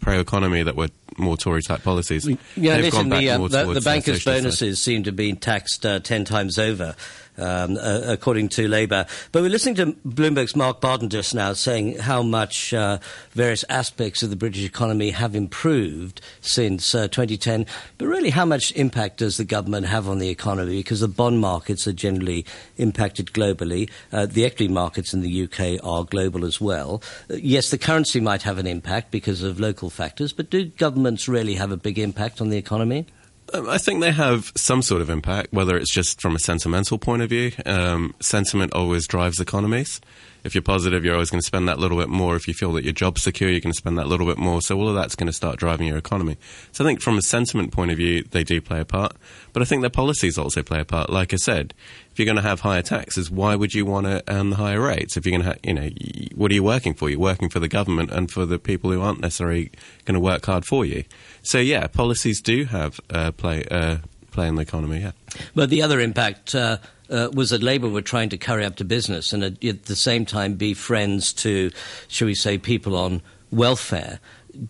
pro-economy 0.00 0.64
that 0.64 0.74
were 0.74 0.88
more 1.18 1.36
Tory 1.36 1.62
type 1.62 1.82
policies. 1.82 2.26
Yeah, 2.56 2.76
listen, 2.76 3.08
the, 3.08 3.30
uh, 3.30 3.38
the, 3.48 3.74
the 3.74 3.80
bankers' 3.80 4.24
bonuses 4.24 4.80
seem 4.80 5.04
to 5.04 5.12
be 5.12 5.32
taxed 5.34 5.84
uh, 5.86 6.00
ten 6.00 6.24
times 6.24 6.58
over 6.58 6.94
um, 7.38 7.76
uh, 7.76 8.02
according 8.06 8.48
to 8.50 8.68
Labour. 8.68 9.06
But 9.32 9.42
we're 9.42 9.50
listening 9.50 9.74
to 9.76 9.92
Bloomberg's 10.06 10.56
Mark 10.56 10.80
Barton 10.80 11.08
just 11.08 11.34
now 11.34 11.52
saying 11.52 11.98
how 11.98 12.22
much 12.22 12.72
uh, 12.74 12.98
various 13.32 13.64
aspects 13.68 14.22
of 14.22 14.30
the 14.30 14.36
British 14.36 14.64
economy 14.64 15.10
have 15.10 15.34
improved 15.34 16.20
since 16.40 16.94
uh, 16.94 17.08
2010. 17.08 17.66
But 17.98 18.06
really, 18.06 18.30
how 18.30 18.44
much 18.44 18.72
impact 18.72 19.18
does 19.18 19.36
the 19.36 19.44
government 19.44 19.86
have 19.86 20.08
on 20.08 20.18
the 20.18 20.28
economy? 20.28 20.78
Because 20.78 21.00
the 21.00 21.08
bond 21.08 21.40
markets 21.40 21.86
are 21.86 21.92
generally 21.92 22.44
impacted 22.76 23.32
globally. 23.32 23.90
Uh, 24.12 24.26
the 24.26 24.44
equity 24.44 24.68
markets 24.68 25.12
in 25.12 25.20
the 25.20 25.42
UK 25.44 25.84
are 25.84 26.04
global 26.04 26.44
as 26.44 26.60
well. 26.60 27.02
Uh, 27.30 27.34
yes, 27.34 27.70
the 27.70 27.78
currency 27.78 28.20
might 28.20 28.42
have 28.42 28.58
an 28.58 28.66
impact 28.66 29.10
because 29.10 29.42
of 29.42 29.60
local 29.60 29.90
factors, 29.90 30.32
but 30.32 30.50
do 30.50 30.64
governments 30.66 31.28
really 31.28 31.54
have 31.54 31.72
a 31.72 31.76
big 31.76 31.98
impact 31.98 32.40
on 32.40 32.48
the 32.48 32.56
economy? 32.56 33.06
Um, 33.54 33.68
I 33.68 33.78
think 33.78 34.00
they 34.00 34.12
have 34.12 34.52
some 34.56 34.82
sort 34.82 35.02
of 35.02 35.10
impact, 35.10 35.52
whether 35.52 35.76
it's 35.76 35.92
just 35.92 36.20
from 36.20 36.34
a 36.34 36.38
sentimental 36.38 36.98
point 36.98 37.22
of 37.22 37.30
view. 37.30 37.52
Um, 37.64 38.14
sentiment 38.20 38.72
always 38.72 39.06
drives 39.06 39.40
economies. 39.40 40.00
If 40.44 40.54
you're 40.54 40.62
positive, 40.62 41.04
you're 41.04 41.14
always 41.14 41.30
going 41.30 41.40
to 41.40 41.46
spend 41.46 41.68
that 41.68 41.78
little 41.78 41.98
bit 41.98 42.08
more. 42.08 42.36
If 42.36 42.46
you 42.46 42.54
feel 42.54 42.72
that 42.72 42.84
your 42.84 42.92
job's 42.92 43.22
secure, 43.22 43.50
you're 43.50 43.60
going 43.60 43.72
to 43.72 43.76
spend 43.76 43.98
that 43.98 44.06
little 44.06 44.26
bit 44.26 44.38
more. 44.38 44.60
So 44.60 44.78
all 44.78 44.88
of 44.88 44.94
that's 44.94 45.14
going 45.14 45.26
to 45.26 45.32
start 45.32 45.58
driving 45.58 45.88
your 45.88 45.96
economy. 45.96 46.36
So 46.72 46.84
I 46.84 46.86
think 46.86 47.00
from 47.00 47.18
a 47.18 47.22
sentiment 47.22 47.72
point 47.72 47.90
of 47.90 47.96
view, 47.96 48.22
they 48.22 48.44
do 48.44 48.60
play 48.60 48.80
a 48.80 48.84
part. 48.84 49.16
But 49.52 49.62
I 49.62 49.64
think 49.64 49.80
their 49.80 49.90
policies 49.90 50.38
also 50.38 50.62
play 50.62 50.80
a 50.80 50.84
part. 50.84 51.10
Like 51.10 51.32
I 51.32 51.36
said, 51.36 51.74
if 52.10 52.18
you're 52.18 52.26
going 52.26 52.36
to 52.36 52.42
have 52.42 52.60
higher 52.60 52.82
taxes, 52.82 53.30
why 53.30 53.56
would 53.56 53.74
you 53.74 53.84
want 53.84 54.06
to 54.06 54.22
earn 54.28 54.50
the 54.50 54.56
higher 54.56 54.80
rates? 54.80 55.16
If 55.16 55.26
you're 55.26 55.38
going 55.38 55.44
to, 55.44 55.50
ha- 55.50 55.60
you 55.62 55.74
know, 55.74 55.90
what 56.34 56.50
are 56.50 56.54
you 56.54 56.62
working 56.62 56.94
for? 56.94 57.10
You're 57.10 57.18
working 57.18 57.48
for 57.48 57.60
the 57.60 57.68
government 57.68 58.10
and 58.10 58.30
for 58.30 58.46
the 58.46 58.58
people 58.58 58.90
who 58.90 59.02
aren't 59.02 59.20
necessarily 59.20 59.70
going 60.04 60.14
to 60.14 60.20
work 60.20 60.46
hard 60.46 60.64
for 60.64 60.84
you. 60.84 61.04
So 61.42 61.58
yeah, 61.58 61.86
policies 61.86 62.40
do 62.40 62.64
have 62.64 63.00
uh, 63.10 63.32
play 63.32 63.64
uh, 63.70 63.98
play 64.36 64.48
in 64.48 64.54
the 64.54 64.62
economy. 64.62 65.00
Yeah. 65.00 65.12
But 65.54 65.70
the 65.70 65.82
other 65.82 65.98
impact. 66.00 66.54
Uh, 66.54 66.76
uh, 67.08 67.28
was 67.32 67.50
that 67.50 67.62
Labour 67.62 67.88
were 67.88 68.02
trying 68.02 68.30
to 68.30 68.36
curry 68.36 68.64
up 68.64 68.76
to 68.76 68.84
business 68.84 69.32
and 69.32 69.44
at, 69.44 69.64
at 69.64 69.84
the 69.84 69.94
same 69.94 70.26
time 70.26 70.54
be 70.54 70.74
friends 70.74 71.32
to, 71.32 71.70
shall 72.08 72.26
we 72.26 72.34
say, 72.34 72.58
people 72.58 72.96
on 72.96 73.22
welfare. 73.52 74.18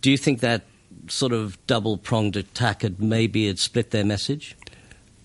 Do 0.02 0.10
you 0.10 0.18
think 0.18 0.40
that 0.40 0.62
sort 1.08 1.32
of 1.32 1.56
double 1.66 1.96
pronged 1.96 2.36
attack 2.36 2.82
had 2.82 3.00
maybe 3.00 3.46
had 3.46 3.58
split 3.58 3.90
their 3.90 4.04
message? 4.04 4.54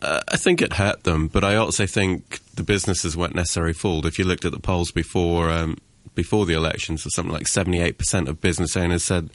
Uh, 0.02 0.22
I 0.30 0.38
think 0.38 0.62
it 0.62 0.74
hurt 0.74 1.04
them, 1.04 1.28
but 1.28 1.44
I 1.44 1.56
also 1.56 1.86
think 1.86 2.40
the 2.56 2.64
businesses 2.64 3.18
weren't 3.18 3.36
necessarily 3.36 3.74
fooled. 3.74 4.06
If 4.06 4.18
you 4.18 4.26
looked 4.26 4.46
at 4.46 4.52
the 4.52 4.60
polls 4.60 4.92
before 4.92 5.52
um, 5.52 5.78
before 6.16 6.46
the 6.46 6.54
elections, 6.54 7.06
something 7.14 7.34
like 7.34 7.48
seventy 7.48 7.82
eight 7.82 7.98
percent 7.98 8.30
of 8.30 8.40
business 8.40 8.78
owners 8.78 9.04
said, 9.04 9.30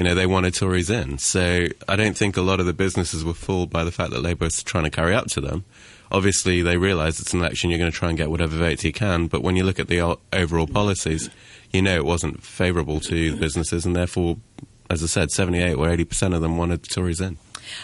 you 0.00 0.04
know, 0.04 0.14
they 0.14 0.24
wanted 0.24 0.54
Tories 0.54 0.88
in. 0.88 1.18
So 1.18 1.66
I 1.86 1.94
don't 1.94 2.16
think 2.16 2.38
a 2.38 2.40
lot 2.40 2.58
of 2.58 2.64
the 2.64 2.72
businesses 2.72 3.22
were 3.22 3.34
fooled 3.34 3.68
by 3.68 3.84
the 3.84 3.92
fact 3.92 4.12
that 4.12 4.22
Labour 4.22 4.46
was 4.46 4.62
trying 4.62 4.84
to 4.84 4.90
carry 4.90 5.14
up 5.14 5.26
to 5.32 5.42
them. 5.42 5.66
Obviously, 6.10 6.62
they 6.62 6.78
realise 6.78 7.20
it's 7.20 7.34
an 7.34 7.40
election; 7.40 7.68
you're 7.68 7.78
going 7.78 7.92
to 7.92 7.96
try 7.96 8.08
and 8.08 8.16
get 8.16 8.30
whatever 8.30 8.56
votes 8.56 8.82
you 8.82 8.94
can. 8.94 9.26
But 9.26 9.42
when 9.42 9.56
you 9.56 9.62
look 9.62 9.78
at 9.78 9.88
the 9.88 10.16
overall 10.32 10.66
policies, 10.66 11.28
you 11.70 11.82
know 11.82 11.96
it 11.96 12.06
wasn't 12.06 12.42
favourable 12.42 12.98
to 13.00 13.32
the 13.32 13.36
businesses, 13.36 13.84
and 13.84 13.94
therefore, 13.94 14.38
as 14.88 15.02
I 15.02 15.06
said, 15.06 15.30
seventy 15.32 15.60
eight 15.62 15.74
or 15.74 15.90
eighty 15.90 16.06
percent 16.06 16.32
of 16.32 16.40
them 16.40 16.56
wanted 16.56 16.82
Tories 16.84 17.20
in. 17.20 17.36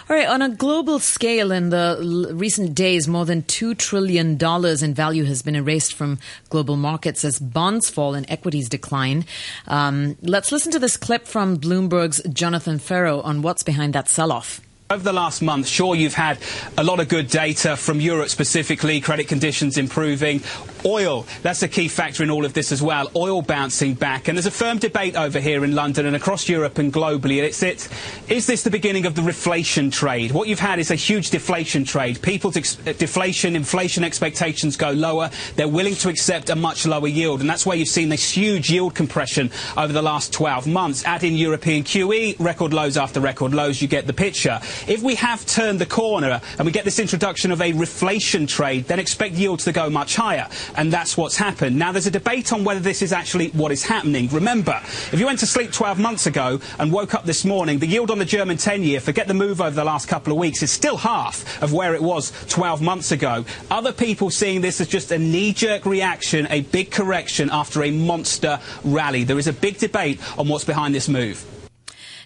All 0.09 0.17
right, 0.17 0.29
on 0.29 0.43
a 0.43 0.49
global 0.49 0.99
scale, 0.99 1.53
in 1.53 1.71
the 1.71 2.31
recent 2.35 2.75
days, 2.75 3.09
more 3.09 3.25
than 3.25 3.43
$2 3.43 3.77
trillion 3.77 4.39
in 4.41 4.95
value 4.95 5.25
has 5.25 5.43
been 5.43 5.57
erased 5.57 5.95
from 5.95 6.19
global 6.51 6.77
markets 6.77 7.25
as 7.25 7.39
bonds 7.39 7.91
fall 7.91 8.15
and 8.15 8.29
equities 8.31 8.69
decline. 8.69 9.25
Um, 9.67 10.17
let's 10.23 10.53
listen 10.53 10.73
to 10.73 10.79
this 10.79 10.97
clip 10.97 11.27
from 11.27 11.59
Bloomberg's 11.59 12.23
Jonathan 12.33 12.79
Ferro 12.79 13.21
on 13.21 13.43
what's 13.43 13.63
behind 13.63 13.95
that 13.95 14.09
sell 14.09 14.33
off. 14.33 14.61
Over 14.89 15.03
the 15.03 15.13
last 15.13 15.43
month, 15.43 15.67
sure, 15.67 15.97
you've 15.97 16.15
had 16.15 16.39
a 16.79 16.85
lot 16.85 17.01
of 17.01 17.09
good 17.09 17.27
data 17.27 17.77
from 17.77 18.01
Europe 18.01 18.29
specifically, 18.29 19.01
credit 19.01 19.27
conditions 19.27 19.79
improving. 19.79 20.43
Oil, 20.85 21.27
that's 21.43 21.65
a 21.65 21.67
key 21.69 21.89
factor 21.89 22.23
in 22.23 22.31
all 22.31 22.45
of 22.45 22.53
this 22.53 22.71
as 22.71 22.81
well. 22.81 23.11
Oil 23.17 23.43
bouncing 23.43 23.95
back. 23.95 24.29
And 24.29 24.39
there's 24.39 24.47
a 24.47 24.51
firm 24.53 24.79
debate 24.79 25.17
over 25.17 25.41
here 25.41 25.65
in 25.65 25.75
London 25.75 26.07
and 26.07 26.15
across 26.15 26.49
Europe 26.49 26.79
and 26.79 26.93
globally. 26.93 27.43
It's, 27.43 27.65
it's, 27.65 27.89
is 28.29 28.47
this 28.47 28.63
the 28.63 28.71
beginning 28.71 29.07
of 29.07 29.17
the 29.17 29.23
reflation 29.23 29.91
trade? 29.91 30.31
What 30.31 30.47
you've 30.47 30.61
had 30.61 30.79
is 30.79 30.93
a 30.93 30.95
huge 30.95 31.31
deflation 31.31 31.85
trade. 31.85 32.23
People's 32.23 32.57
ex- 32.57 32.79
uh, 32.87 32.93
deflation, 32.93 33.57
inflation 33.57 34.05
expectations 34.05 34.77
go 34.77 34.93
lower. 34.93 35.31
They're 35.57 35.67
willing 35.67 35.97
to 35.97 36.09
accept 36.09 36.49
a 36.49 36.55
much 36.55 36.87
lower 36.87 37.09
yield. 37.09 37.41
And 37.41 37.51
that's 37.51 37.67
where 37.67 37.77
you've 37.77 37.89
seen 37.89 38.09
this 38.09 38.31
huge 38.31 38.71
yield 38.71 38.95
compression 38.95 39.51
over 39.77 39.93
the 39.93 40.03
last 40.03 40.33
12 40.33 40.69
months. 40.69 41.05
Add 41.05 41.25
in 41.25 41.35
European 41.35 41.83
QE, 41.83 42.37
record 42.39 42.73
lows 42.73 42.97
after 42.97 43.19
record 43.19 43.53
lows, 43.53 43.83
you 43.83 43.89
get 43.89 44.07
the 44.07 44.13
picture. 44.13 44.61
If 44.87 45.03
we 45.03 45.15
have 45.17 45.45
turned 45.47 45.81
the 45.81 45.87
corner 45.87 46.41
and 46.59 46.67
we 46.67 46.73
get 46.73 46.85
this 46.85 46.99
introduction 46.99 47.51
of 47.53 47.61
a 47.61 47.73
reflation 47.73 48.49
trade, 48.49 48.87
then 48.87 48.99
expect 48.99 49.35
yields 49.35 49.65
to 49.65 49.73
go 49.73 49.91
much 49.91 50.17
higher. 50.17 50.49
And 50.77 50.93
that's 50.93 51.17
what's 51.17 51.37
happened. 51.37 51.77
Now, 51.77 51.93
there's 51.93 52.07
a 52.07 52.11
debate 52.11 52.53
on 52.53 52.65
whether 52.65 52.81
this 52.81 53.03
is 53.03 53.13
actually 53.13 53.49
what 53.49 53.73
is 53.73 53.85
happening. 53.85 54.29
Remember, 54.29 54.81
if 55.13 55.19
you 55.19 55.27
went 55.27 55.41
to 55.41 55.47
sleep 55.47 55.73
12 55.73 55.99
months 55.99 56.27
ago 56.27 56.61
and 56.79 56.93
woke 56.93 57.15
up 57.15 57.25
this 57.25 57.45
morning, 57.45 57.79
the 57.79 57.87
yield 57.87 58.11
on 58.11 58.19
the 58.19 58.25
German 58.25 58.57
10 58.57 58.83
year, 58.83 59.01
forget 59.01 59.29
the 59.29 59.35
move 59.35 59.61
over 59.61 59.75
the 59.75 59.85
last 59.85 60.09
couple 60.09 60.33
of 60.33 60.39
weeks, 60.39 60.63
is 60.63 60.71
still 60.71 60.97
half 60.97 61.63
of 61.63 61.73
where 61.73 61.95
it 61.95 62.03
was 62.03 62.33
12 62.49 62.83
months 62.83 63.13
ago. 63.13 63.45
Other 63.71 63.93
people 63.93 64.31
seeing 64.31 64.61
this 64.61 64.81
as 64.81 64.89
just 64.89 65.13
a 65.13 65.19
knee 65.19 65.53
jerk 65.53 65.87
reaction, 65.87 66.47
a 66.51 66.63
big 66.63 66.91
correction 66.91 67.51
after 67.51 67.83
a 67.83 67.91
monster 67.91 68.61
rally. 68.85 69.25
There 69.25 69.39
is 69.39 69.47
a 69.47 69.53
big 69.53 69.79
debate 69.79 70.21
on 70.39 70.49
what's 70.49 70.65
behind 70.65 70.95
this 70.95 71.09
move. 71.09 71.45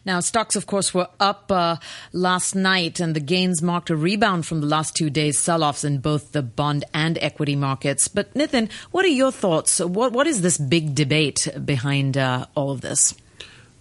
Now, 0.05 0.21
stocks, 0.21 0.57
of 0.57 0.67
course, 0.67 0.95
were 0.95 1.09
up 1.19 1.51
uh, 1.51 1.77
last 2.13 2.55
night, 2.55 3.01
and 3.01 3.15
the 3.15 3.21
gains 3.21 3.63
marked 3.63 3.91
a 3.91 3.97
rebound 3.97 4.47
from 4.47 4.61
the 4.61 4.67
last 4.67 4.97
two 4.97 5.11
days' 5.11 5.39
sell 5.39 5.63
offs 5.63 5.85
in 5.85 5.99
both 5.99 6.33
the 6.33 6.43
bond 6.43 6.85
and 6.95 7.19
equity 7.21 7.57
markets. 7.57 8.09
But, 8.09 8.33
Nitin, 8.35 8.71
what 8.91 9.05
are 9.05 9.09
your 9.09 9.33
thoughts? 9.33 9.79
What, 9.81 10.13
what 10.13 10.27
is 10.27 10.41
this 10.41 10.57
big 10.59 10.95
debate 10.95 11.49
behind 11.65 12.17
uh, 12.17 12.47
all 12.55 12.71
of 12.71 12.81
this? 12.81 13.15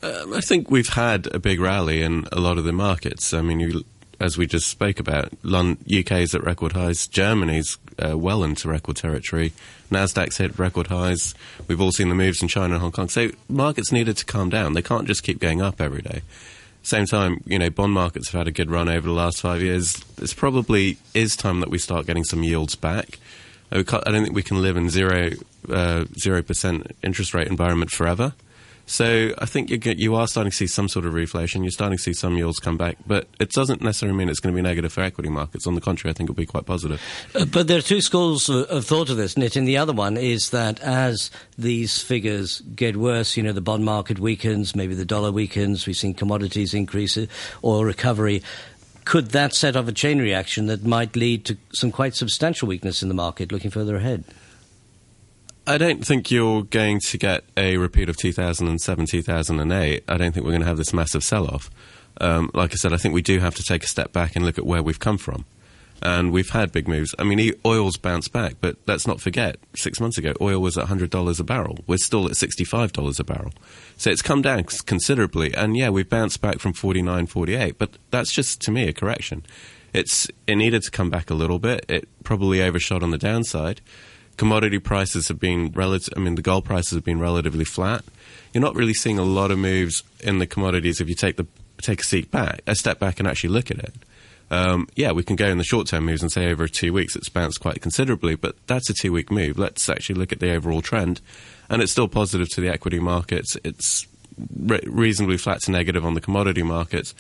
Um, 0.02 0.34
I 0.34 0.42
think 0.42 0.72
we've 0.72 0.90
had 0.90 1.28
a 1.34 1.40
big 1.40 1.60
rally 1.60 2.02
in 2.02 2.26
a 2.32 2.40
lot 2.40 2.58
of 2.58 2.64
the 2.64 2.72
markets. 2.72 3.34
I 3.34 3.42
mean, 3.42 3.60
you, 3.60 3.84
as 4.20 4.38
we 4.38 4.48
just 4.48 4.68
spoke 4.68 5.00
about, 5.00 5.34
UK 5.44 6.12
is 6.12 6.36
at 6.36 6.44
record 6.44 6.74
highs, 6.74 7.08
Germany's 7.08 7.78
uh, 7.98 8.18
well 8.18 8.44
into 8.44 8.70
record 8.70 8.98
territory. 8.98 9.54
Nasdaq's 9.90 10.38
hit 10.38 10.58
record 10.58 10.88
highs. 10.88 11.34
We've 11.68 11.82
all 11.82 11.92
seen 11.92 12.10
the 12.10 12.16
moves 12.16 12.42
in 12.42 12.48
China 12.48 12.76
and 12.76 12.82
Hong 12.82 12.92
Kong. 12.92 13.10
So 13.10 13.32
markets 13.48 13.92
needed 13.92 14.18
to 14.18 14.26
calm 14.26 14.50
down. 14.50 14.74
They 14.74 14.82
can't 14.82 15.08
just 15.08 15.24
keep 15.24 15.40
going 15.40 15.62
up 15.62 15.82
every 15.82 16.02
day. 16.02 16.22
Same 16.82 17.06
time, 17.06 17.42
you 17.46 17.60
know, 17.60 17.70
bond 17.70 17.94
markets 17.94 18.30
have 18.32 18.40
had 18.40 18.48
a 18.48 18.52
good 18.52 18.72
run 18.72 18.88
over 18.88 19.08
the 19.08 19.14
last 19.14 19.42
five 19.42 19.62
years. 19.62 20.04
It's 20.18 20.34
probably 20.34 20.98
is 21.14 21.36
time 21.36 21.60
that 21.60 21.70
we 21.70 21.78
start 21.78 22.06
getting 22.06 22.24
some 22.24 22.44
yields 22.44 22.76
back. 22.76 23.20
I 23.72 23.82
don't 23.84 24.24
think 24.24 24.34
we 24.34 24.44
can 24.44 24.62
live 24.62 24.78
in 24.78 24.90
zero 24.90 25.32
uh, 25.70 26.06
zero 26.18 26.42
percent 26.42 26.96
interest 27.04 27.34
rate 27.34 27.48
environment 27.48 27.92
forever. 27.92 28.34
So 28.90 29.36
I 29.38 29.46
think 29.46 29.70
you, 29.70 29.80
you 29.96 30.16
are 30.16 30.28
starting 30.28 30.50
to 30.50 30.58
see 30.58 30.66
some 30.66 30.90
sort 30.90 31.06
of 31.06 31.14
reflation. 31.14 31.62
You're 31.62 31.70
starting 31.70 32.00
to 32.00 32.04
see 32.04 32.12
some 32.12 32.36
yields 32.36 32.58
come 32.60 32.76
back, 32.76 32.98
but 33.06 33.28
it 33.40 33.52
doesn't 33.52 33.84
necessarily 33.84 34.18
mean 34.18 34.30
it's 34.30 34.40
going 34.40 34.52
to 34.52 34.58
be 34.58 34.64
negative 34.64 34.92
for 34.92 35.02
equity 35.02 35.30
markets. 35.30 35.68
On 35.68 35.76
the 35.76 35.82
contrary, 35.82 36.10
I 36.10 36.14
think 36.16 36.28
it'll 36.28 36.36
be 36.36 36.48
quite 36.48 36.66
positive. 36.66 37.00
Uh, 37.36 37.46
but 37.46 37.68
there 37.68 37.78
are 37.78 37.84
two 37.84 38.02
schools 38.02 38.50
of, 38.50 38.84
thought 38.84 39.12
of 39.12 39.18
this, 39.18 39.36
Nitin. 39.36 39.68
The 39.68 39.78
other 39.78 39.94
one 39.94 40.18
is 40.18 40.50
that 40.50 40.80
as 40.80 41.30
these 41.56 42.02
figures 42.02 42.62
get 42.62 42.98
worse, 42.98 43.38
you 43.38 43.44
know, 43.44 43.52
the 43.52 43.62
bond 43.62 43.86
market 43.86 44.18
weakens, 44.18 44.76
maybe 44.76 44.96
the 44.96 45.06
dollar 45.06 45.32
weakens, 45.32 45.86
we've 45.86 45.96
seen 45.96 46.16
commodities 46.16 46.74
increase, 46.74 47.16
oil 47.64 47.86
recovery 47.86 48.42
could 49.06 49.32
that 49.32 49.56
set 49.56 49.76
off 49.76 49.88
a 49.88 49.92
chain 49.92 50.20
reaction 50.20 50.68
that 50.68 50.86
might 50.86 51.16
lead 51.16 51.44
to 51.44 51.58
some 51.74 51.92
quite 51.92 52.14
substantial 52.14 52.68
weakness 52.68 53.02
in 53.02 53.08
the 53.08 53.16
market 53.16 53.52
looking 53.52 53.72
further 53.72 53.96
ahead? 53.96 54.24
I 55.70 55.78
don't 55.78 56.04
think 56.04 56.32
you're 56.32 56.64
going 56.64 57.00
to 57.00 57.18
get 57.20 57.44
a 57.56 57.78
repeat 57.78 58.10
of 58.10 58.18
2007, 58.18 59.06
2008. 59.06 60.04
I 60.08 60.18
don't 60.18 60.32
think 60.32 60.44
we're 60.44 60.52
going 60.52 60.64
to 60.64 60.68
have 60.68 60.78
this 60.78 60.94
massive 60.94 61.24
sell 61.24 61.46
off. 61.46 61.70
Um, 62.20 62.50
like 62.56 62.72
I 62.72 62.76
said, 62.76 62.92
I 62.92 62.98
think 62.98 63.14
we 63.14 63.22
do 63.22 63.38
have 63.38 63.54
to 63.54 63.62
take 63.62 63.84
a 63.84 63.88
step 63.88 64.12
back 64.12 64.36
and 64.36 64.44
look 64.44 64.58
at 64.58 64.66
where 64.66 64.82
we've 64.82 65.00
come 65.00 65.20
from. 65.20 65.46
And 66.02 66.32
we've 66.32 66.50
had 66.50 66.72
big 66.72 66.88
moves. 66.88 67.14
I 67.20 67.24
mean, 67.24 67.54
oil's 67.64 67.98
bounced 67.98 68.34
back, 68.34 68.56
but 68.60 68.78
let's 68.88 69.06
not 69.06 69.22
forget, 69.22 69.58
six 69.76 70.00
months 70.00 70.18
ago, 70.18 70.34
oil 70.42 70.60
was 70.60 70.76
at 70.76 70.88
$100 70.88 71.40
a 71.40 71.44
barrel. 71.44 71.78
We're 71.86 71.98
still 71.98 72.26
at 72.26 72.32
$65 72.32 73.20
a 73.20 73.24
barrel. 73.24 73.54
So 73.96 74.10
it's 74.10 74.24
come 74.24 74.42
down 74.42 74.64
considerably. 74.64 75.54
And 75.54 75.78
yeah, 75.78 75.90
we've 75.90 76.10
bounced 76.10 76.42
back 76.42 76.58
from 76.58 76.74
49, 76.74 77.28
48, 77.28 77.78
but 77.78 77.92
that's 78.10 78.32
just, 78.32 78.60
to 78.62 78.72
me, 78.72 78.88
a 78.88 78.94
correction. 78.94 79.46
It's, 79.94 80.28
it 80.48 80.56
needed 80.56 80.82
to 80.82 80.90
come 80.90 81.12
back 81.12 81.30
a 81.30 81.36
little 81.36 81.60
bit. 81.60 81.86
It 81.88 82.10
probably 82.24 82.60
overshot 82.60 83.04
on 83.04 83.12
the 83.12 83.20
downside 83.20 83.82
commodity 84.40 84.80
prices 84.80 85.28
have 85.28 85.38
been 85.38 85.70
relative. 85.72 86.14
I 86.16 86.22
mean, 86.22 86.36
the 86.36 86.42
gold 86.42 86.64
prices 86.64 86.94
have 86.94 87.04
been 87.04 87.20
relatively 87.20 87.66
flat. 87.66 88.06
You're 88.54 88.62
not 88.62 88.74
really 88.74 88.94
seeing 88.94 89.20
a 89.20 89.24
lot 89.24 89.52
of 89.52 89.60
moves 89.60 90.02
in 90.22 90.40
the 90.40 90.48
commodities 90.48 91.02
if 91.02 91.10
you 91.10 91.14
take 91.14 91.36
the 91.36 91.46
take 91.82 92.00
a 92.00 92.04
seat 92.06 92.32
back, 92.32 92.62
a 92.66 92.74
step 92.74 93.00
back, 93.00 93.20
and 93.20 93.28
actually 93.28 93.50
look 93.50 93.70
at 93.70 93.80
it. 93.80 93.94
Um, 94.50 94.88
yeah, 94.96 95.12
we 95.12 95.24
can 95.24 95.36
go 95.36 95.48
in 95.48 95.58
the 95.58 95.64
short 95.66 95.88
term 95.88 96.06
moves 96.06 96.22
and 96.22 96.32
say 96.32 96.50
over 96.50 96.70
two 96.70 96.94
weeks 96.94 97.18
it's 97.18 97.28
bounced 97.28 97.60
quite 97.60 97.82
considerably, 97.82 98.36
but 98.36 98.56
that's 98.66 98.90
a 98.90 98.94
two 98.94 99.12
week 99.12 99.30
move. 99.30 99.60
Let's 99.60 99.90
actually 99.90 100.16
look 100.16 100.32
at 100.32 100.40
the 100.40 100.54
overall 100.54 100.82
trend, 100.82 101.20
and 101.70 101.82
it's 101.82 101.92
still 101.92 102.08
positive 102.08 102.48
to 102.52 102.62
the 102.62 102.70
equity 102.70 103.00
markets. 103.00 103.58
It's 103.66 104.08
re- 104.58 104.80
reasonably 104.88 105.38
flat 105.38 105.60
to 105.64 105.72
negative 105.72 106.06
on 106.06 106.14
the 106.14 106.22
commodity 106.22 106.64
markets. 106.64 107.14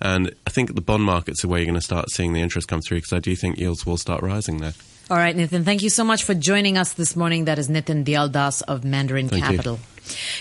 And 0.00 0.34
I 0.44 0.50
think 0.50 0.74
the 0.74 0.80
bond 0.80 1.04
markets 1.04 1.44
are 1.44 1.48
where 1.48 1.60
you're 1.60 1.66
going 1.66 1.76
to 1.76 1.80
start 1.80 2.10
seeing 2.10 2.32
the 2.32 2.42
interest 2.42 2.66
come 2.66 2.80
through 2.80 2.98
because 2.98 3.12
I 3.12 3.20
do 3.20 3.36
think 3.36 3.58
yields 3.58 3.86
will 3.86 3.96
start 3.96 4.22
rising 4.22 4.58
there. 4.58 4.74
All 5.10 5.18
right, 5.18 5.36
Nitin, 5.36 5.64
thank 5.64 5.82
you 5.82 5.90
so 5.90 6.02
much 6.02 6.24
for 6.24 6.32
joining 6.32 6.78
us 6.78 6.94
this 6.94 7.14
morning. 7.14 7.44
That 7.44 7.58
is 7.58 7.68
Nitin 7.68 8.04
Dialdas 8.04 8.62
of 8.62 8.84
Mandarin 8.84 9.28
thank 9.28 9.44
Capital. 9.44 9.74
You. 9.74 9.93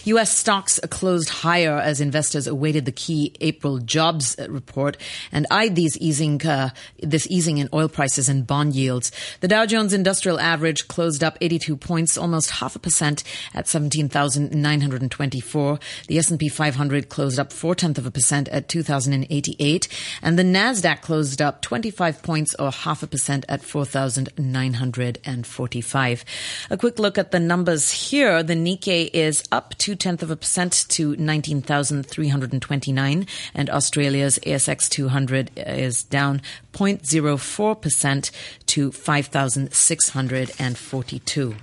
U.S. 0.05 0.35
stocks 0.35 0.79
closed 0.89 1.29
higher 1.29 1.77
as 1.77 2.01
investors 2.01 2.47
awaited 2.47 2.85
the 2.85 2.91
key 2.91 3.33
April 3.41 3.79
jobs 3.79 4.35
report 4.49 4.97
and 5.31 5.47
eyed 5.49 5.75
these 5.75 5.97
easing, 5.97 6.45
uh, 6.45 6.69
this 6.99 7.27
easing 7.29 7.57
in 7.57 7.69
oil 7.73 7.87
prices 7.87 8.29
and 8.29 8.45
bond 8.45 8.75
yields. 8.75 9.11
The 9.39 9.47
Dow 9.47 9.65
Jones 9.65 9.93
Industrial 9.93 10.39
Average 10.39 10.87
closed 10.87 11.23
up 11.23 11.37
82 11.41 11.75
points, 11.77 12.15
almost 12.17 12.51
half 12.51 12.75
a 12.75 12.79
percent 12.79 13.23
at 13.53 13.67
17,924. 13.67 15.79
The 16.07 16.17
S&P 16.17 16.49
500 16.49 17.09
closed 17.09 17.39
up 17.39 17.51
four 17.51 17.75
tenths 17.75 17.99
of 17.99 18.05
a 18.05 18.11
percent 18.11 18.47
at 18.49 18.69
2,088. 18.69 19.87
And 20.21 20.37
the 20.37 20.43
NASDAQ 20.43 21.01
closed 21.01 21.41
up 21.41 21.61
25 21.61 22.21
points 22.21 22.53
or 22.59 22.69
half 22.71 23.01
a 23.03 23.07
percent 23.07 23.45
at 23.49 23.61
4,945. 23.61 26.25
A 26.69 26.77
quick 26.77 26.99
look 26.99 27.17
at 27.17 27.31
the 27.31 27.39
numbers 27.39 27.91
here. 27.91 28.43
The 28.43 28.55
Nikkei 28.55 29.09
is 29.13 29.43
up 29.53 29.77
two 29.77 29.95
tenths 29.95 30.23
of 30.23 30.31
a 30.31 30.35
percent 30.35 30.85
to 30.89 31.15
19,329. 31.15 33.27
And 33.53 33.69
Australia's 33.69 34.39
ASX 34.39 34.89
200 34.89 35.51
is 35.55 36.03
down 36.03 36.41
0.04% 36.73 38.31
to 38.65 38.91
5,642. 38.91 41.55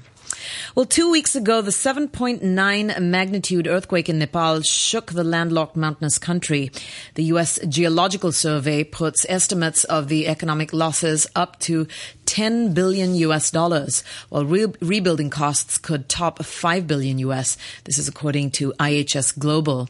Well, 0.74 0.86
two 0.86 1.10
weeks 1.10 1.34
ago, 1.34 1.60
the 1.60 1.70
7.9 1.70 3.00
magnitude 3.00 3.66
earthquake 3.66 4.08
in 4.08 4.18
Nepal 4.18 4.62
shook 4.62 5.12
the 5.12 5.24
landlocked 5.24 5.76
mountainous 5.76 6.18
country. 6.18 6.70
The 7.14 7.24
U.S. 7.24 7.58
Geological 7.68 8.32
Survey 8.32 8.84
puts 8.84 9.26
estimates 9.28 9.84
of 9.84 10.08
the 10.08 10.28
economic 10.28 10.72
losses 10.72 11.26
up 11.34 11.58
to 11.60 11.86
10 12.30 12.74
billion 12.74 13.16
US 13.26 13.50
dollars, 13.50 14.04
while 14.28 14.44
re- 14.44 14.72
rebuilding 14.80 15.30
costs 15.30 15.78
could 15.78 16.08
top 16.08 16.44
5 16.44 16.86
billion 16.86 17.18
US. 17.18 17.58
This 17.82 17.98
is 17.98 18.06
according 18.06 18.52
to 18.52 18.72
IHS 18.78 19.36
Global. 19.36 19.88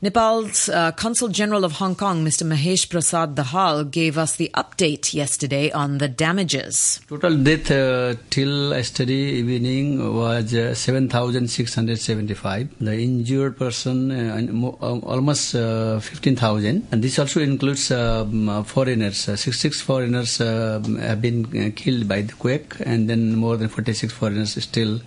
Nepal's 0.00 0.68
uh, 0.68 0.92
Consul 0.92 1.26
General 1.28 1.64
of 1.64 1.72
Hong 1.72 1.96
Kong, 1.96 2.24
Mr. 2.24 2.46
Mahesh 2.46 2.88
Prasad 2.88 3.34
Dahal, 3.34 3.90
gave 3.90 4.16
us 4.16 4.36
the 4.36 4.52
update 4.54 5.12
yesterday 5.12 5.72
on 5.72 5.98
the 5.98 6.06
damages. 6.06 7.00
Total 7.08 7.36
death 7.36 7.72
uh, 7.72 8.14
till 8.30 8.70
yesterday 8.72 9.40
evening 9.42 10.14
was 10.14 10.54
uh, 10.54 10.72
7,675. 10.72 12.68
The 12.78 13.00
injured 13.00 13.58
person 13.58 14.12
uh, 14.12 14.70
almost 14.80 15.56
uh, 15.56 15.98
15,000. 15.98 16.86
And 16.92 17.02
this 17.02 17.18
also 17.18 17.40
includes 17.40 17.90
um, 17.90 18.62
foreigners. 18.62 19.28
Uh, 19.28 19.34
66 19.34 19.80
foreigners 19.80 20.38
have 20.38 21.20
been 21.20 21.72
killed 21.80 22.06
by 22.12 22.20
the 22.22 22.34
quake, 22.44 22.74
and 22.80 23.08
then 23.08 23.34
more 23.34 23.56
than 23.56 23.68
46 23.68 24.12
foreigners 24.12 24.62
still 24.62 25.00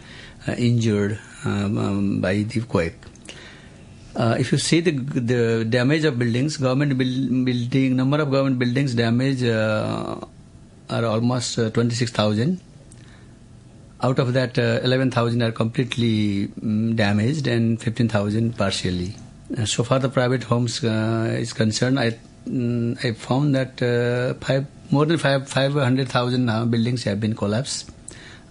uh, 0.48 0.54
injured 0.54 1.20
um, 1.46 1.78
um, 1.78 2.22
by 2.22 2.34
the 2.44 2.62
quake. 2.62 2.96
Uh, 4.16 4.36
if 4.40 4.52
you 4.52 4.58
see 4.58 4.80
the 4.80 4.92
the 5.32 5.66
damage 5.66 6.04
of 6.10 6.20
buildings, 6.20 6.58
government 6.58 6.98
build, 6.98 7.46
building 7.46 7.96
number 7.96 8.20
of 8.22 8.30
government 8.30 8.60
buildings 8.60 8.94
damaged 8.94 9.44
uh, 9.44 10.18
are 10.90 11.06
almost 11.06 11.58
uh, 11.58 11.70
26,000. 11.72 12.60
Out 14.02 14.20
of 14.20 14.34
that, 14.34 14.60
uh, 14.60 14.82
11,000 14.84 15.42
are 15.42 15.52
completely 15.52 16.52
um, 16.62 16.96
damaged 16.96 17.48
and 17.48 17.82
15,000 17.82 18.58
partially. 18.58 19.16
Uh, 19.58 19.66
so 19.66 19.84
far, 19.84 20.00
the 20.00 20.10
private 20.10 20.44
homes 20.44 20.84
is 20.84 21.54
concerned, 21.54 22.00
I 22.00 22.18
mm, 22.48 23.04
I 23.04 23.14
found 23.14 23.56
that 23.56 23.80
five 24.40 24.68
more 24.94 25.06
than 25.06 25.18
500,000 25.18 26.50
uh, 26.50 26.66
buildings 26.66 27.04
have 27.06 27.20
been 27.20 27.36
collapsed. 27.36 27.90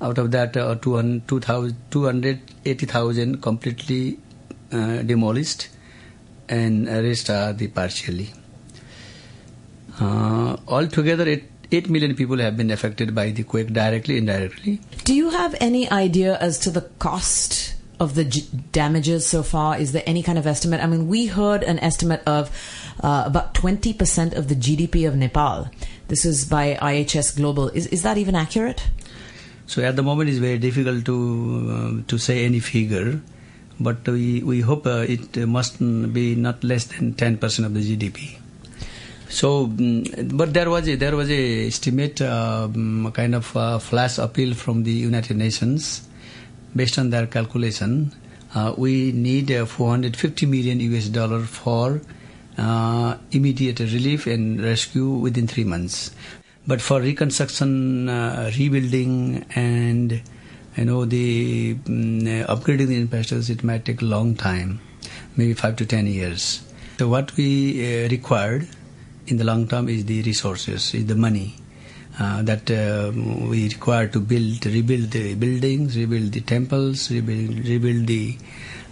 Out 0.00 0.18
of 0.18 0.32
that, 0.32 0.56
uh, 0.56 0.74
280,000 0.74 3.40
completely 3.40 4.18
uh, 4.72 5.02
demolished, 5.02 5.68
and 6.48 6.88
rest 6.88 7.30
are 7.30 7.52
the 7.52 7.68
partially. 7.68 8.32
Uh, 10.00 10.56
altogether, 10.66 11.28
it 11.28 11.44
8 11.70 11.88
million 11.88 12.16
people 12.16 12.38
have 12.38 12.56
been 12.56 12.72
affected 12.72 13.14
by 13.14 13.30
the 13.30 13.44
quake 13.44 13.72
directly, 13.72 14.18
and 14.18 14.28
indirectly. 14.28 14.80
Do 15.04 15.14
you 15.14 15.30
have 15.30 15.54
any 15.60 15.88
idea 15.90 16.36
as 16.38 16.58
to 16.60 16.70
the 16.70 16.80
cost 16.98 17.74
of 18.02 18.14
the 18.16 18.24
j- 18.24 18.44
damages 18.72 19.24
so 19.24 19.42
far? 19.42 19.78
Is 19.78 19.92
there 19.92 20.02
any 20.06 20.22
kind 20.22 20.38
of 20.38 20.46
estimate? 20.46 20.82
I 20.82 20.86
mean, 20.86 21.06
we 21.06 21.26
heard 21.26 21.62
an 21.62 21.78
estimate 21.78 22.22
of 22.26 22.50
uh, 23.00 23.22
about 23.24 23.54
20% 23.54 24.34
of 24.36 24.48
the 24.48 24.56
GDP 24.56 25.06
of 25.06 25.14
Nepal. 25.16 25.70
This 26.08 26.24
is 26.24 26.44
by 26.44 26.74
IHS 26.74 27.36
Global. 27.36 27.68
Is, 27.68 27.86
is 27.86 28.02
that 28.02 28.18
even 28.18 28.34
accurate? 28.34 28.88
So 29.66 29.82
at 29.82 29.94
the 29.96 30.02
moment, 30.02 30.28
it's 30.28 30.38
very 30.38 30.58
difficult 30.58 31.06
to 31.06 31.16
uh, 31.70 32.08
to 32.08 32.18
say 32.18 32.44
any 32.44 32.60
figure, 32.60 33.20
but 33.80 34.06
we 34.06 34.42
we 34.42 34.60
hope 34.60 34.86
uh, 34.86 35.06
it 35.08 35.36
must 35.46 35.78
be 36.12 36.34
not 36.34 36.62
less 36.62 36.84
than 36.86 37.14
10% 37.14 37.64
of 37.64 37.72
the 37.72 37.80
GDP. 37.80 38.38
So, 39.30 39.68
mm, 39.68 40.36
but 40.36 40.52
there 40.52 40.68
was 40.68 40.86
a, 40.88 40.96
there 40.96 41.16
was 41.16 41.30
a 41.30 41.68
estimate, 41.68 42.20
um, 42.20 43.10
kind 43.12 43.34
of 43.34 43.46
flash 43.82 44.18
appeal 44.18 44.52
from 44.52 44.82
the 44.82 44.92
United 44.92 45.38
Nations, 45.38 46.02
based 46.74 46.98
on 46.98 47.10
their 47.10 47.26
calculation. 47.26 48.12
Uh, 48.54 48.74
we 48.76 49.12
need 49.12 49.50
uh, 49.50 49.64
450 49.64 50.46
million 50.46 50.80
US 50.80 51.08
dollar 51.08 51.40
for 51.40 52.00
uh, 52.58 53.16
immediate 53.30 53.80
relief 53.80 54.26
and 54.26 54.62
rescue 54.62 55.08
within 55.08 55.46
three 55.46 55.64
months. 55.64 56.10
But 56.66 56.80
for 56.80 57.00
reconstruction, 57.00 58.08
uh, 58.08 58.50
rebuilding, 58.56 59.44
and 59.54 60.22
you 60.76 60.84
know 60.84 61.04
the 61.04 61.76
um, 61.86 62.20
upgrading 62.46 62.88
the 62.88 62.96
infrastructure, 62.96 63.52
it 63.52 63.64
might 63.64 63.84
take 63.84 64.00
a 64.00 64.04
long 64.04 64.36
time, 64.36 64.80
maybe 65.36 65.54
five 65.54 65.76
to 65.76 65.86
ten 65.86 66.06
years. 66.06 66.62
So 66.98 67.08
what 67.08 67.36
we 67.36 68.04
uh, 68.04 68.08
required 68.08 68.68
in 69.26 69.38
the 69.38 69.44
long 69.44 69.66
term 69.66 69.88
is 69.88 70.04
the 70.04 70.22
resources, 70.22 70.94
is 70.94 71.06
the 71.06 71.16
money. 71.16 71.56
Uh, 72.18 72.42
that 72.42 72.70
uh, 72.70 73.10
we 73.48 73.68
require 73.70 74.06
to 74.06 74.20
build, 74.20 74.66
rebuild 74.66 75.10
the 75.12 75.34
buildings, 75.34 75.96
rebuild 75.96 76.30
the 76.32 76.42
temples, 76.42 77.10
rebuild, 77.10 77.66
rebuild 77.66 78.06
the 78.06 78.36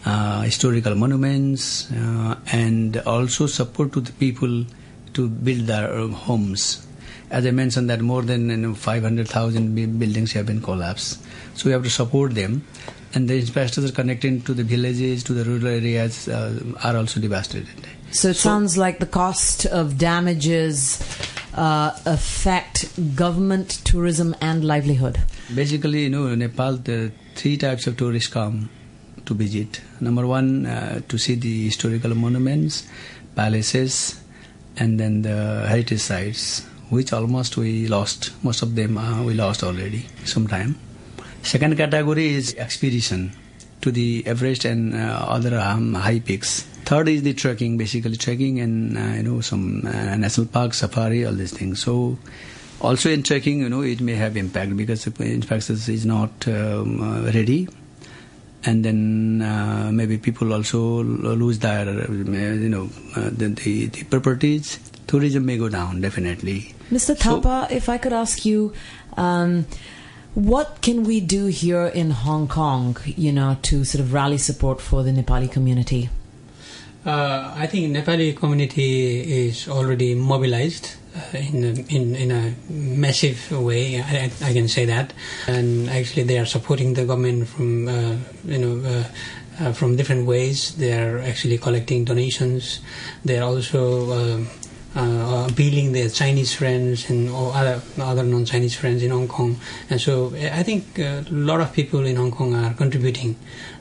uh, 0.07 0.41
historical 0.41 0.95
monuments, 0.95 1.93
uh, 1.93 2.35
and 2.51 2.97
also 2.99 3.47
support 3.47 3.93
to 3.93 4.01
the 4.01 4.13
people 4.13 4.65
to 5.13 5.29
build 5.29 5.67
their 5.67 6.09
homes. 6.09 6.87
As 7.31 7.45
I 7.47 7.51
mentioned, 7.51 7.91
that 7.91 8.01
more 8.01 8.23
than 8.23 8.49
you 8.49 8.57
know, 8.57 8.75
500,000 8.75 9.99
buildings 9.99 10.33
have 10.33 10.47
been 10.47 10.63
collapsed. 10.63 11.23
So 11.55 11.67
we 11.67 11.73
have 11.73 11.85
to 11.85 11.91
support 11.91 12.35
them. 12.35 12.65
And 13.13 13.29
the 13.29 13.39
infrastructure 13.39 13.93
connecting 13.93 14.41
to 14.43 14.55
the 14.55 14.65
villages, 14.65 15.25
to 15.25 15.35
the 15.35 15.45
rural 15.45 15.67
areas 15.67 16.29
uh, 16.29 16.55
are 16.83 16.97
also 16.97 17.21
devastated. 17.21 17.69
So 18.13 18.31
it 18.31 18.35
so, 18.35 18.49
sounds 18.49 18.79
like 18.79 18.99
the 18.99 19.07
cost 19.07 19.67
of 19.67 19.99
damages 19.99 21.03
uh, 21.55 21.93
affect 22.07 23.17
government, 23.17 23.81
tourism, 23.85 24.35
and 24.41 24.65
livelihood. 24.65 25.19
Basically, 25.55 26.05
you 26.05 26.11
know, 26.11 26.27
in 26.29 26.41
Nepal, 26.41 26.77
the 26.77 27.13
three 27.35 27.57
types 27.57 27.87
of 27.87 27.97
tourists 27.97 28.29
come 28.29 28.71
to 29.27 29.35
visit. 29.35 29.81
Number 30.01 30.27
one, 30.27 30.67
uh, 30.67 31.01
to 31.09 31.19
see 31.19 31.35
the 31.35 31.65
historical 31.65 32.15
monuments, 32.15 32.87
palaces, 33.35 34.21
and 34.77 34.99
then 34.99 35.23
the 35.23 35.67
heritage 35.67 36.01
sites, 36.01 36.67
which 36.89 37.13
almost 37.13 37.57
we 37.57 37.89
lost. 37.89 38.33
Most 38.43 38.63
of 38.63 38.75
them 38.75 38.99
uh, 38.99 39.23
we 39.23 39.35
lost 39.35 39.63
already 39.63 40.07
sometime. 40.25 40.77
Second 41.43 41.77
category 41.77 42.35
is 42.35 42.55
expedition 42.57 43.33
to 43.81 43.91
the 43.91 44.23
Everest 44.27 44.65
and 44.65 44.95
uh, 44.95 45.27
other 45.29 45.59
um, 45.59 45.95
high 45.95 46.21
peaks. 46.21 46.67
Third 46.91 47.07
is 47.07 47.23
the 47.23 47.35
trekking, 47.35 47.79
basically 47.79 48.17
trekking 48.17 48.59
and 48.59 48.99
uh, 48.99 49.15
you 49.15 49.23
know 49.23 49.41
some 49.43 49.87
uh, 49.87 50.17
national 50.17 50.49
park, 50.49 50.75
safari, 50.75 51.25
all 51.25 51.33
these 51.33 51.53
things. 51.53 51.81
So 51.81 52.19
also 52.81 53.11
in 53.11 53.23
trekking, 53.23 53.61
you 53.61 53.69
know, 53.69 53.83
it 53.83 54.01
may 54.01 54.15
have 54.15 54.37
impact 54.37 54.77
because 54.77 55.05
the 55.05 55.25
infrastructure 55.25 55.93
is 55.93 56.05
not 56.05 56.49
um, 56.49 57.01
uh, 57.01 57.31
ready 57.31 57.69
and 58.65 58.85
then 58.85 59.41
uh, 59.41 59.93
maybe 59.93 60.19
people 60.19 60.53
also 60.53 61.05
lose 61.05 61.61
their, 61.61 61.89
uh, 61.89 62.11
you 62.11 62.69
know, 62.69 62.91
uh, 63.15 63.31
the, 63.31 63.51
the, 63.51 63.87
the, 63.87 64.03
properties. 64.07 64.81
Tourism 65.07 65.47
may 65.47 65.59
go 65.59 65.69
down, 65.69 66.01
definitely. 66.01 66.75
Mr. 66.91 67.17
Thapa, 67.17 67.69
so, 67.69 67.77
if 67.77 67.89
I 67.89 67.99
could 67.99 68.13
ask 68.13 68.45
you, 68.45 68.73
um, 69.17 69.65
what 70.35 70.83
can 70.83 71.05
we 71.05 71.21
do 71.21 71.47
here 71.47 71.87
in 71.87 72.11
Hong 72.11 72.49
Kong, 72.49 72.97
you 73.05 73.31
know, 73.31 73.59
to 73.63 73.85
sort 73.85 74.01
of 74.01 74.13
rally 74.13 74.39
support 74.39 74.81
for 74.81 75.05
the 75.05 75.13
Nepali 75.13 75.49
community? 75.49 76.11
Uh, 77.05 77.55
I 77.57 77.67
think 77.67 77.97
Nepali 77.97 78.37
community 78.37 79.49
is 79.49 79.69
already 79.69 80.15
mobilized 80.15 80.97
uh, 81.17 81.39
in, 81.39 81.65
a, 81.65 81.73
in 81.89 82.15
in 82.15 82.31
a 82.31 82.55
massive 82.71 83.51
way. 83.53 84.03
I, 84.03 84.31
I, 84.45 84.53
can 84.53 84.69
say 84.69 84.85
that, 84.85 85.15
and 85.49 85.89
actually 85.89 86.25
they 86.25 86.39
are 86.39 86.45
supporting 86.45 86.93
the 86.95 87.07
government 87.07 87.49
from 87.49 87.89
uh, 87.89 88.17
you 88.45 88.59
know. 88.59 88.89
Uh, 88.89 89.05
uh 89.61 89.73
from 89.73 89.97
different 89.97 90.27
ways, 90.27 90.75
they 90.77 90.93
are 90.93 91.19
actually 91.19 91.59
collecting 91.59 92.05
donations. 92.05 92.81
They 93.25 93.39
are 93.39 93.45
also 93.45 94.41
uh, 94.97 95.47
appealing 95.51 95.93
their 95.93 96.09
Chinese 96.09 96.55
friends 96.55 97.09
and 97.11 97.31
other 97.31 97.81
other 97.99 98.23
non-Chinese 98.23 98.75
friends 98.75 99.03
in 99.03 99.11
Hong 99.11 99.29
Kong. 99.29 99.57
And 99.89 100.01
so 100.01 100.33
I 100.35 100.63
think 100.63 100.99
a 100.99 101.25
lot 101.31 101.61
of 101.61 101.73
people 101.73 102.05
in 102.07 102.17
Hong 102.17 102.31
Kong 102.31 102.55
are 102.55 102.75
contributing 102.75 103.37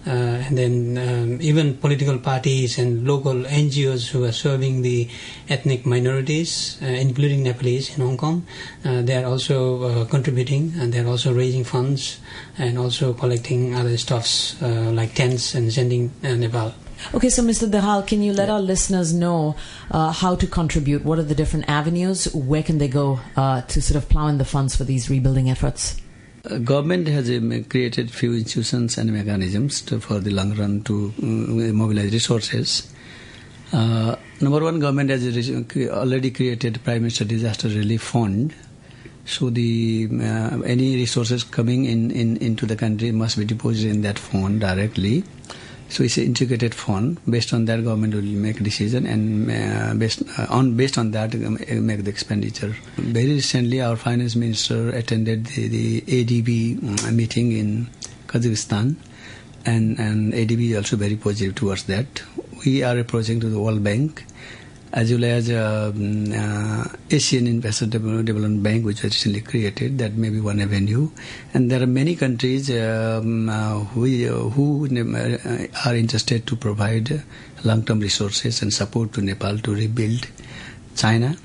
uh, 0.07 0.41
and 0.47 0.57
then 0.57 0.97
um, 0.97 1.41
even 1.41 1.77
political 1.77 2.17
parties 2.17 2.79
and 2.79 3.05
local 3.05 3.33
NGOs 3.33 4.09
who 4.09 4.23
are 4.23 4.31
serving 4.31 4.81
the 4.81 5.09
ethnic 5.49 5.85
minorities, 5.85 6.79
uh, 6.81 6.85
including 6.85 7.43
Nepalese 7.43 7.97
in 7.97 8.03
Hong 8.03 8.17
Kong, 8.17 8.45
uh, 8.85 9.01
they 9.01 9.15
are 9.15 9.25
also 9.25 9.83
uh, 9.83 10.05
contributing 10.05 10.73
and 10.77 10.93
they 10.93 10.99
are 10.99 11.07
also 11.07 11.33
raising 11.33 11.63
funds 11.63 12.19
and 12.57 12.77
also 12.77 13.13
collecting 13.13 13.75
other 13.75 13.97
stuffs 13.97 14.61
uh, 14.61 14.91
like 14.93 15.13
tents 15.15 15.53
and 15.53 15.71
sending 15.71 16.11
Nepal. 16.23 16.73
Okay, 17.13 17.29
so 17.29 17.41
Mr. 17.41 17.67
Dahal, 17.69 18.05
can 18.05 18.21
you 18.21 18.33
let 18.33 18.49
our 18.49 18.61
listeners 18.61 19.13
know 19.13 19.55
uh, 19.89 20.11
how 20.11 20.35
to 20.35 20.45
contribute? 20.45 21.03
What 21.03 21.17
are 21.17 21.23
the 21.23 21.33
different 21.33 21.67
avenues? 21.67 22.33
Where 22.35 22.61
can 22.61 22.77
they 22.77 22.87
go 22.87 23.19
uh, 23.35 23.61
to 23.61 23.81
sort 23.81 24.01
of 24.01 24.09
plow 24.09 24.27
in 24.27 24.37
the 24.37 24.45
funds 24.45 24.75
for 24.75 24.83
these 24.83 25.09
rebuilding 25.09 25.49
efforts? 25.49 25.99
Uh, 26.45 26.57
government 26.59 27.07
has 27.07 27.29
um, 27.29 27.63
created 27.65 28.11
few 28.11 28.33
institutions 28.33 28.97
and 28.97 29.11
mechanisms 29.11 29.81
to, 29.81 29.99
for 29.99 30.19
the 30.19 30.29
long 30.29 30.55
run 30.55 30.81
to 30.83 31.13
um, 31.23 31.75
mobilize 31.75 32.11
resources. 32.11 32.93
Uh, 33.71 34.15
number 34.41 34.63
one, 34.63 34.79
government 34.79 35.09
has 35.09 35.49
already 35.89 36.31
created 36.31 36.83
Prime 36.83 37.01
Minister 37.01 37.25
Disaster 37.25 37.69
Relief 37.69 38.01
Fund. 38.01 38.53
So 39.25 39.49
the 39.49 40.09
uh, 40.11 40.61
any 40.61 40.95
resources 40.95 41.43
coming 41.43 41.85
in, 41.85 42.09
in 42.11 42.37
into 42.37 42.65
the 42.65 42.75
country 42.75 43.11
must 43.11 43.37
be 43.37 43.45
deposited 43.45 43.91
in 43.91 44.01
that 44.01 44.17
fund 44.17 44.59
directly. 44.61 45.23
So 45.89 46.03
it's 46.03 46.17
an 46.17 46.25
integrated 46.25 46.75
fund. 46.75 47.17
Based 47.27 47.51
on 47.51 47.65
that, 47.65 47.83
government 47.83 48.13
will 48.13 48.21
make 48.21 48.61
decision 48.61 49.05
and 49.07 49.49
uh, 49.51 49.93
based 49.95 50.21
uh, 50.37 50.45
on 50.49 50.75
based 50.77 50.97
on 50.97 51.11
that 51.11 51.33
make 51.33 52.03
the 52.03 52.09
expenditure. 52.09 52.75
Very 52.97 53.33
recently, 53.33 53.81
our 53.81 53.95
finance 53.95 54.35
minister 54.35 54.89
attended 54.89 55.47
the, 55.47 55.67
the 55.67 56.01
ADB 56.01 57.11
meeting 57.11 57.51
in 57.53 57.87
Kazakhstan, 58.27 58.95
and 59.65 59.99
and 59.99 60.33
ADB 60.33 60.69
is 60.71 60.77
also 60.77 60.95
very 60.95 61.15
positive 61.15 61.55
towards 61.55 61.83
that. 61.85 62.21
We 62.65 62.83
are 62.83 62.97
approaching 62.97 63.39
to 63.39 63.49
the 63.49 63.59
World 63.59 63.83
Bank 63.83 64.25
as 64.91 65.11
well 65.11 65.23
as 65.23 65.49
uh, 65.49 65.91
uh, 65.95 66.97
Asian 67.11 67.45
Investor 67.45 67.85
Development 67.85 68.63
Bank, 68.63 68.85
which 68.85 69.03
was 69.03 69.13
recently 69.13 69.41
created. 69.41 69.99
That 69.99 70.13
may 70.13 70.29
be 70.29 70.39
one 70.39 70.59
avenue. 70.59 71.09
And 71.53 71.69
there 71.69 71.81
are 71.81 71.87
many 71.87 72.15
countries 72.15 72.69
um, 72.71 73.49
uh, 73.49 73.79
who, 73.79 74.05
who 74.49 74.85
are 75.85 75.95
interested 75.95 76.47
to 76.47 76.55
provide 76.55 77.23
long-term 77.63 77.99
resources 77.99 78.61
and 78.61 78.73
support 78.73 79.13
to 79.13 79.21
Nepal 79.21 79.59
to 79.59 79.75
rebuild. 79.75 80.27
China, 80.95 81.35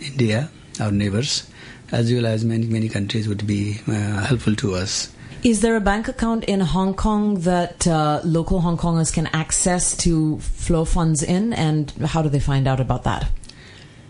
India, 0.00 0.50
our 0.78 0.92
neighbors, 0.92 1.48
as 1.92 2.12
well 2.12 2.26
as 2.26 2.44
many 2.44 2.66
many 2.66 2.88
countries 2.88 3.26
would 3.28 3.46
be 3.46 3.72
helpful 3.72 4.54
to 4.56 4.74
us. 4.74 5.10
Is 5.46 5.60
there 5.60 5.76
a 5.76 5.80
bank 5.80 6.08
account 6.08 6.42
in 6.46 6.58
Hong 6.58 6.92
Kong 6.92 7.38
that 7.42 7.86
uh, 7.86 8.20
local 8.24 8.62
Hong 8.62 8.76
Kongers 8.76 9.12
can 9.12 9.28
access 9.28 9.96
to 9.98 10.40
flow 10.40 10.84
funds 10.84 11.22
in, 11.22 11.52
and 11.52 11.88
how 12.04 12.20
do 12.20 12.28
they 12.28 12.40
find 12.40 12.66
out 12.66 12.80
about 12.80 13.04
that? 13.04 13.28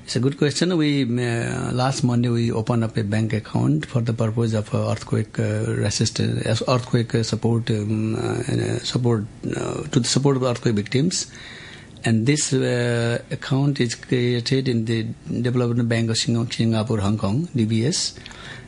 It's 0.05 0.17
a 0.17 0.21
good 0.21 0.39
question. 0.39 0.75
We 0.79 1.03
uh, 1.03 1.73
last 1.73 2.05
Monday 2.05 2.31
we 2.31 2.51
opened 2.51 2.85
up 2.85 2.97
a 2.97 3.05
bank 3.05 3.35
account 3.35 3.85
for 3.85 4.01
the 4.01 4.15
purpose 4.15 4.55
of 4.55 4.75
uh, 4.75 4.91
earthquake 4.91 5.39
uh, 5.39 5.75
resistance, 5.77 6.63
earthquake 6.67 7.13
support, 7.23 7.69
um, 7.71 8.15
uh, 8.15 8.79
support 8.79 9.27
uh, 9.45 9.83
to 9.83 10.01
the 10.01 10.09
support 10.09 10.39
of 10.39 10.43
earthquake 10.43 10.75
victims. 10.75 11.31
And 12.03 12.25
this 12.25 12.55
account 12.55 13.79
is 13.79 13.95
created 13.95 14.69
in 14.69 14.87
the 14.87 15.03
Development 15.43 15.87
Bank 15.87 16.09
of 16.09 16.17
Singapore, 16.17 17.01
Hong 17.01 17.19
Kong, 17.19 17.49
DBS, 17.49 18.19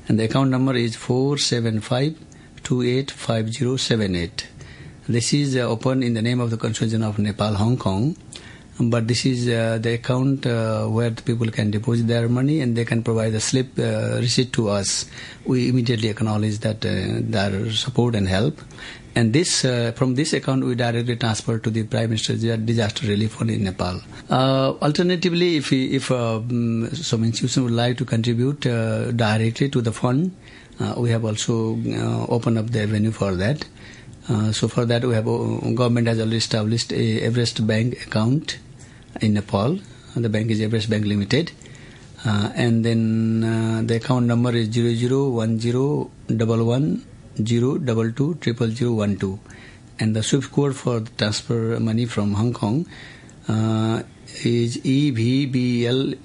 and 0.07 0.19
the 0.19 0.25
account 0.25 0.51
number 0.51 0.75
is 0.75 0.97
four 0.97 1.39
seven 1.39 1.81
five 1.81 2.15
285078. 2.69 4.45
This 5.09 5.33
is 5.33 5.57
uh, 5.57 5.61
open 5.61 6.03
in 6.03 6.13
the 6.13 6.21
name 6.21 6.39
of 6.39 6.51
the 6.51 6.59
Constitution 6.59 7.03
of 7.03 7.19
Nepal, 7.19 7.55
Hong 7.55 7.79
Kong. 7.79 8.15
But 8.79 9.09
this 9.09 9.25
is 9.25 9.49
uh, 9.49 9.79
the 9.81 9.95
account 9.95 10.45
uh, 10.47 10.85
where 10.87 11.09
the 11.09 11.23
people 11.23 11.51
can 11.51 11.71
deposit 11.71 12.07
their 12.07 12.29
money 12.29 12.61
and 12.61 12.77
they 12.77 12.85
can 12.85 13.03
provide 13.03 13.33
a 13.33 13.41
slip 13.41 13.79
uh, 13.79 14.19
receipt 14.21 14.53
to 14.53 14.69
us. 14.69 15.07
We 15.47 15.71
immediately 15.71 16.11
acknowledge 16.11 16.59
that 16.59 16.85
uh, 16.85 17.21
their 17.23 17.73
support 17.73 18.15
and 18.15 18.29
help. 18.29 18.61
And 19.15 19.33
this, 19.33 19.65
uh, 19.65 19.93
from 19.97 20.15
this 20.15 20.35
account, 20.35 20.63
we 20.63 20.75
directly 20.75 21.17
transfer 21.17 21.59
to 21.59 21.71
the 21.71 21.85
Prime 21.85 22.11
Minister's 22.11 22.43
Disaster 22.43 23.07
Relief 23.07 23.33
Fund 23.33 23.51
in 23.51 23.65
Nepal. 23.65 24.03
alternatively, 24.31 25.57
if, 25.57 25.73
if 25.73 26.11
um, 26.11 26.91
some 26.91 27.25
institution 27.25 27.65
would 27.65 27.73
like 27.73 27.97
to 27.97 28.05
contribute 28.05 28.61
directly 28.61 29.71
to 29.71 29.81
the 29.81 29.91
fund, 29.93 30.37
we 30.97 31.11
have 31.11 31.25
also 31.25 31.77
uh, 31.77 32.27
opened 32.29 32.59
up 32.59 32.71
the 32.71 32.83
avenue 32.83 33.11
for 33.11 33.35
that. 33.35 33.65
Uh, 34.29 34.53
so 34.53 34.69
for 34.69 34.85
that, 34.85 35.05
we 35.05 35.15
have 35.15 35.25
government 35.25 36.07
has 36.07 36.19
already 36.19 36.37
established 36.37 36.93
a 36.93 37.21
Everest 37.23 37.67
Bank 37.67 38.07
account 38.07 38.59
in 39.21 39.35
Nepal. 39.35 39.79
The 40.15 40.29
bank 40.29 40.51
is 40.51 40.61
Everest 40.61 40.91
Bank 40.91 41.05
Limited. 41.07 41.53
Uh, 42.25 42.51
and 42.55 42.85
then 42.85 43.45
uh, 43.45 43.83
the 43.85 43.97
account 43.97 44.27
number 44.27 44.51
is 44.51 44.69
zero 44.73 44.93
zero 44.93 45.29
one 45.29 45.61
zero 45.61 46.11
double 46.27 46.65
one 46.65 47.05
zero 47.45 47.79
double 47.79 48.11
two 48.13 48.35
triple 48.41 48.67
zero 48.69 48.93
one 48.93 49.17
two, 49.17 49.39
and 50.01 50.17
the 50.17 50.23
SWIFT 50.23 50.53
code 50.53 50.75
for 50.75 51.01
transfer 51.17 51.79
money 51.79 52.07
from 52.07 52.35
Hong 52.35 52.53
Kong 52.53 52.87
uh, 53.49 54.03
is 54.43 54.79
EVBLNPKA. 54.79 56.19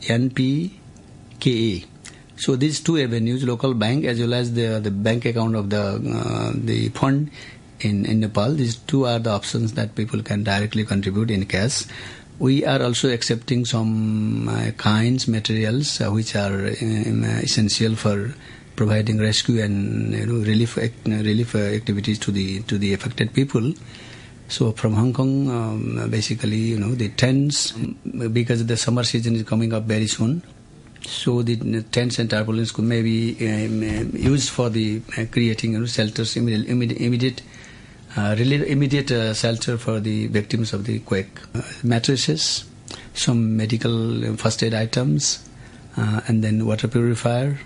So 2.35 2.55
these 2.55 2.79
two 2.79 2.97
avenues, 2.97 3.43
local 3.43 3.73
bank 3.73 4.05
as 4.05 4.19
well 4.19 4.33
as 4.33 4.53
the 4.53 4.79
the 4.79 4.91
bank 4.91 5.25
account 5.25 5.55
of 5.55 5.69
the 5.69 6.01
uh, 6.01 6.51
the 6.55 6.89
fund 6.89 7.29
in, 7.79 8.05
in 8.05 8.21
Nepal, 8.21 8.53
these 8.53 8.77
two 8.77 9.05
are 9.05 9.19
the 9.19 9.29
options 9.29 9.73
that 9.73 9.95
people 9.95 10.21
can 10.23 10.43
directly 10.43 10.83
contribute 10.83 11.29
in 11.29 11.45
cash. 11.45 11.85
We 12.39 12.65
are 12.65 12.81
also 12.81 13.09
accepting 13.09 13.65
some 13.65 14.49
uh, 14.49 14.71
kinds, 14.71 15.27
materials 15.27 16.01
uh, 16.01 16.09
which 16.09 16.35
are 16.35 16.67
um, 16.81 17.23
essential 17.23 17.95
for 17.95 18.33
providing 18.75 19.19
rescue 19.19 19.61
and 19.61 20.13
you 20.13 20.25
know, 20.25 20.43
relief 20.43 20.77
relief 21.05 21.55
activities 21.55 22.17
to 22.19 22.31
the 22.31 22.61
to 22.63 22.77
the 22.77 22.93
affected 22.93 23.33
people. 23.33 23.73
So 24.47 24.71
from 24.71 24.93
Hong 24.93 25.13
Kong, 25.13 25.49
um, 25.49 26.09
basically, 26.09 26.57
you 26.57 26.79
know, 26.79 26.93
the 26.95 27.09
tents 27.09 27.71
because 27.71 28.65
the 28.65 28.77
summer 28.77 29.03
season 29.03 29.35
is 29.35 29.43
coming 29.43 29.73
up 29.73 29.83
very 29.83 30.07
soon. 30.07 30.43
So 31.05 31.41
the 31.41 31.83
tents 31.83 32.19
and 32.19 32.29
tarpaulins 32.29 32.71
could 32.71 32.85
maybe 32.85 33.35
um, 33.41 33.81
uh, 33.81 34.17
used 34.17 34.49
for 34.49 34.69
the 34.69 35.01
uh, 35.17 35.25
creating 35.31 35.85
shelters, 35.85 36.37
immediate, 36.37 36.97
immediate, 36.97 37.41
uh, 38.15 38.35
immediate 38.37 39.11
uh, 39.11 39.33
shelter 39.33 39.77
for 39.77 39.99
the 39.99 40.27
victims 40.27 40.71
of 40.73 40.85
the 40.85 40.99
quake. 40.99 41.39
Uh, 41.53 41.61
mattresses, 41.83 42.65
some 43.13 43.57
medical 43.57 44.35
first 44.37 44.63
aid 44.63 44.73
items, 44.73 45.47
uh, 45.97 46.21
and 46.27 46.43
then 46.43 46.65
water 46.65 46.87
purifier, 46.87 47.59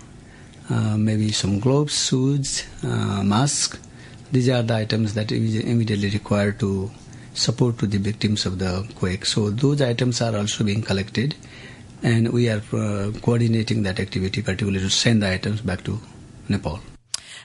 maybe 0.96 1.30
some 1.30 1.60
gloves, 1.60 1.94
suits, 1.94 2.66
mask. 2.82 3.78
These 4.32 4.48
are 4.50 4.62
the 4.62 4.76
items 4.76 5.14
that 5.14 5.32
immediately 5.32 6.10
required 6.10 6.58
to 6.60 6.90
support 7.34 7.78
to 7.78 7.86
the 7.86 7.98
victims 7.98 8.44
of 8.44 8.58
the 8.58 8.86
quake. 8.96 9.24
So 9.24 9.48
those 9.50 9.80
items 9.80 10.20
are 10.20 10.36
also 10.36 10.64
being 10.64 10.82
collected 10.82 11.36
and 12.02 12.28
we 12.32 12.48
are 12.48 12.62
uh, 12.72 13.10
coordinating 13.22 13.82
that 13.82 14.00
activity, 14.00 14.42
particularly 14.42 14.80
to 14.80 14.90
send 14.90 15.22
the 15.22 15.32
items 15.32 15.60
back 15.60 15.84
to 15.84 16.00
Nepal. 16.48 16.80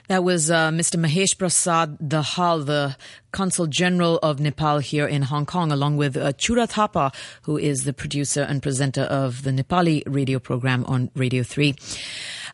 That 0.08 0.22
was 0.22 0.50
uh, 0.50 0.70
Mr. 0.70 1.00
Mahesh 1.00 1.38
Prasad 1.38 1.98
Dahal, 1.98 2.66
the 2.66 2.94
Consul 3.32 3.66
General 3.66 4.18
of 4.18 4.38
Nepal 4.38 4.78
here 4.78 5.06
in 5.06 5.22
Hong 5.22 5.46
Kong, 5.46 5.72
along 5.72 5.96
with 5.96 6.14
uh, 6.14 6.34
Chura 6.34 6.68
Thapa, 6.68 7.10
who 7.42 7.56
is 7.56 7.84
the 7.84 7.94
producer 7.94 8.42
and 8.42 8.62
presenter 8.62 9.02
of 9.02 9.44
the 9.44 9.50
Nepali 9.50 10.02
radio 10.06 10.38
program 10.38 10.84
on 10.84 11.10
Radio 11.14 11.42
3. 11.42 11.74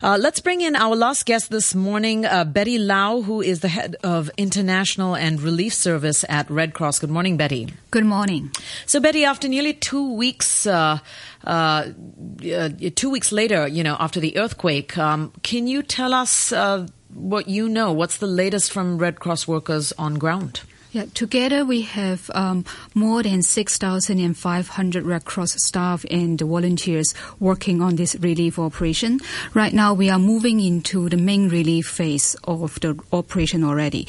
Uh, 0.01 0.17
let's 0.19 0.39
bring 0.39 0.61
in 0.61 0.77
our 0.77 0.95
last 0.95 1.25
guest 1.25 1.51
this 1.51 1.75
morning, 1.75 2.25
uh, 2.25 2.45
Betty 2.45 2.79
Lau, 2.79 3.21
who 3.21 3.41
is 3.41 3.59
the 3.59 3.67
head 3.67 3.97
of 4.01 4.31
International 4.37 5.15
and 5.15 5.41
Relief 5.41 5.73
Service 5.73 6.23
at 6.29 6.49
Red 6.49 6.73
Cross. 6.73 6.99
Good 6.99 7.11
morning, 7.11 7.35
Betty. 7.35 7.67
Good 7.91 8.05
morning. 8.05 8.49
So, 8.85 8.99
Betty, 9.01 9.25
after 9.25 9.49
nearly 9.49 9.73
two 9.73 10.13
weeks, 10.15 10.65
uh, 10.65 10.99
uh, 11.43 11.49
uh 11.49 12.69
two 12.95 13.11
weeks 13.11 13.31
later, 13.31 13.67
you 13.67 13.83
know, 13.83 13.97
after 13.99 14.19
the 14.21 14.37
earthquake, 14.37 14.97
um, 14.97 15.33
can 15.43 15.67
you 15.67 15.83
tell 15.83 16.13
us 16.13 16.51
uh, 16.51 16.87
what 17.13 17.47
you 17.47 17.69
know? 17.69 17.91
What's 17.91 18.17
the 18.17 18.27
latest 18.27 18.71
from 18.71 18.97
Red 18.97 19.19
Cross 19.19 19.47
workers 19.47 19.93
on 19.97 20.15
ground? 20.15 20.61
Yeah, 20.93 21.05
together 21.13 21.63
we 21.63 21.83
have 21.83 22.29
um, 22.35 22.65
more 22.93 23.23
than 23.23 23.43
6,500 23.43 25.05
Red 25.05 25.23
Cross 25.23 25.63
staff 25.63 26.05
and 26.11 26.37
volunteers 26.37 27.13
working 27.39 27.81
on 27.81 27.95
this 27.95 28.15
relief 28.19 28.59
operation. 28.59 29.21
Right 29.53 29.71
now 29.71 29.93
we 29.93 30.09
are 30.09 30.19
moving 30.19 30.59
into 30.59 31.07
the 31.07 31.15
main 31.15 31.47
relief 31.47 31.87
phase 31.87 32.35
of 32.43 32.77
the 32.81 32.99
operation 33.13 33.63
already. 33.63 34.05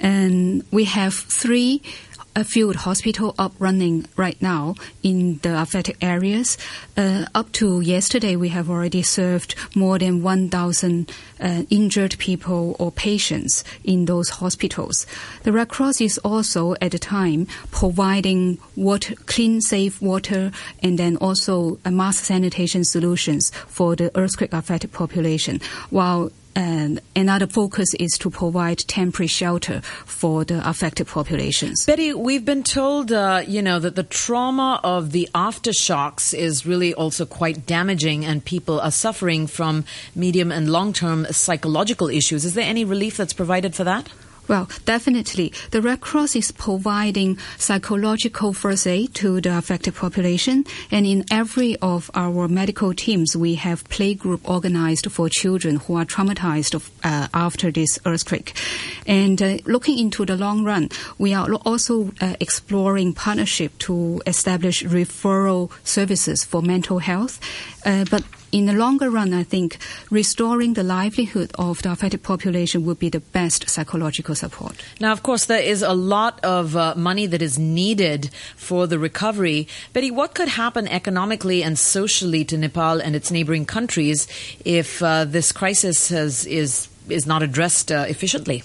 And 0.00 0.64
we 0.72 0.86
have 0.86 1.14
three 1.14 1.80
a 2.36 2.44
field 2.44 2.76
hospital 2.76 3.34
up 3.38 3.52
running 3.58 4.06
right 4.16 4.40
now 4.42 4.74
in 5.02 5.38
the 5.42 5.60
affected 5.60 5.96
areas. 6.00 6.58
Uh, 6.96 7.26
up 7.34 7.52
to 7.52 7.80
yesterday, 7.80 8.36
we 8.36 8.48
have 8.48 8.68
already 8.68 9.02
served 9.02 9.54
more 9.74 9.98
than 9.98 10.22
1,000 10.22 11.12
uh, 11.40 11.62
injured 11.70 12.16
people 12.18 12.76
or 12.78 12.90
patients 12.90 13.64
in 13.84 14.06
those 14.06 14.30
hospitals. 14.30 15.06
The 15.44 15.52
Red 15.52 15.68
Cross 15.68 16.00
is 16.00 16.18
also 16.18 16.74
at 16.80 16.92
the 16.92 16.98
time 16.98 17.46
providing 17.70 18.58
water, 18.76 19.14
clean, 19.26 19.60
safe 19.60 20.00
water, 20.02 20.50
and 20.82 20.98
then 20.98 21.16
also 21.18 21.78
mass 21.88 22.18
sanitation 22.18 22.84
solutions 22.84 23.50
for 23.68 23.94
the 23.96 24.10
earthquake 24.16 24.52
affected 24.52 24.92
population, 24.92 25.60
while 25.90 26.30
and 26.56 27.00
another 27.16 27.46
focus 27.46 27.94
is 27.94 28.16
to 28.18 28.30
provide 28.30 28.78
temporary 28.78 29.26
shelter 29.26 29.80
for 30.04 30.44
the 30.44 30.68
affected 30.68 31.06
populations. 31.06 31.84
Betty, 31.86 32.14
we've 32.14 32.44
been 32.44 32.62
told, 32.62 33.12
uh, 33.12 33.42
you 33.46 33.62
know, 33.62 33.78
that 33.78 33.96
the 33.96 34.02
trauma 34.02 34.80
of 34.84 35.12
the 35.12 35.28
aftershocks 35.34 36.32
is 36.32 36.66
really 36.66 36.94
also 36.94 37.26
quite 37.26 37.66
damaging, 37.66 38.24
and 38.24 38.44
people 38.44 38.80
are 38.80 38.90
suffering 38.90 39.46
from 39.46 39.84
medium 40.14 40.52
and 40.52 40.70
long-term 40.70 41.26
psychological 41.30 42.08
issues. 42.08 42.44
Is 42.44 42.54
there 42.54 42.68
any 42.68 42.84
relief 42.84 43.16
that's 43.16 43.32
provided 43.32 43.74
for 43.74 43.84
that? 43.84 44.08
Well, 44.46 44.68
definitely. 44.84 45.52
The 45.70 45.80
Red 45.80 46.02
Cross 46.02 46.36
is 46.36 46.50
providing 46.50 47.38
psychological 47.56 48.52
first 48.52 48.86
aid 48.86 49.14
to 49.14 49.40
the 49.40 49.56
affected 49.56 49.94
population. 49.94 50.64
And 50.90 51.06
in 51.06 51.24
every 51.30 51.76
of 51.76 52.10
our 52.14 52.46
medical 52.46 52.92
teams, 52.92 53.34
we 53.34 53.54
have 53.54 53.88
playgroup 53.88 54.40
organized 54.44 55.10
for 55.10 55.30
children 55.30 55.76
who 55.76 55.96
are 55.96 56.04
traumatized 56.04 56.74
uh, 57.02 57.28
after 57.32 57.70
this 57.70 57.98
earthquake. 58.04 58.54
And 59.06 59.40
uh, 59.40 59.58
looking 59.64 59.98
into 59.98 60.26
the 60.26 60.36
long 60.36 60.62
run, 60.62 60.90
we 61.16 61.32
are 61.32 61.50
also 61.64 62.12
uh, 62.20 62.36
exploring 62.38 63.14
partnership 63.14 63.78
to 63.78 64.20
establish 64.26 64.82
referral 64.82 65.70
services 65.84 66.44
for 66.44 66.60
mental 66.60 66.98
health. 66.98 67.40
Uh, 67.86 68.04
but 68.10 68.24
in 68.54 68.66
the 68.66 68.72
longer 68.72 69.10
run, 69.10 69.34
I 69.34 69.42
think 69.42 69.78
restoring 70.10 70.74
the 70.74 70.84
livelihood 70.84 71.50
of 71.58 71.82
the 71.82 71.90
affected 71.90 72.22
population 72.22 72.84
would 72.84 73.00
be 73.00 73.08
the 73.08 73.18
best 73.18 73.68
psychological 73.68 74.36
support. 74.36 74.80
Now, 75.00 75.10
of 75.10 75.24
course, 75.24 75.46
there 75.46 75.60
is 75.60 75.82
a 75.82 75.92
lot 75.92 76.38
of 76.44 76.76
uh, 76.76 76.94
money 76.96 77.26
that 77.26 77.42
is 77.42 77.58
needed 77.58 78.30
for 78.54 78.86
the 78.86 78.96
recovery. 78.96 79.66
Betty, 79.92 80.12
what 80.12 80.34
could 80.34 80.46
happen 80.46 80.86
economically 80.86 81.64
and 81.64 81.76
socially 81.76 82.44
to 82.44 82.56
Nepal 82.56 83.00
and 83.00 83.16
its 83.16 83.32
neighboring 83.32 83.66
countries 83.66 84.28
if 84.64 85.02
uh, 85.02 85.24
this 85.24 85.50
crisis 85.50 86.10
has, 86.10 86.46
is 86.46 86.88
is 87.08 87.26
not 87.26 87.42
addressed 87.42 87.90
uh, 87.92 88.06
efficiently? 88.08 88.62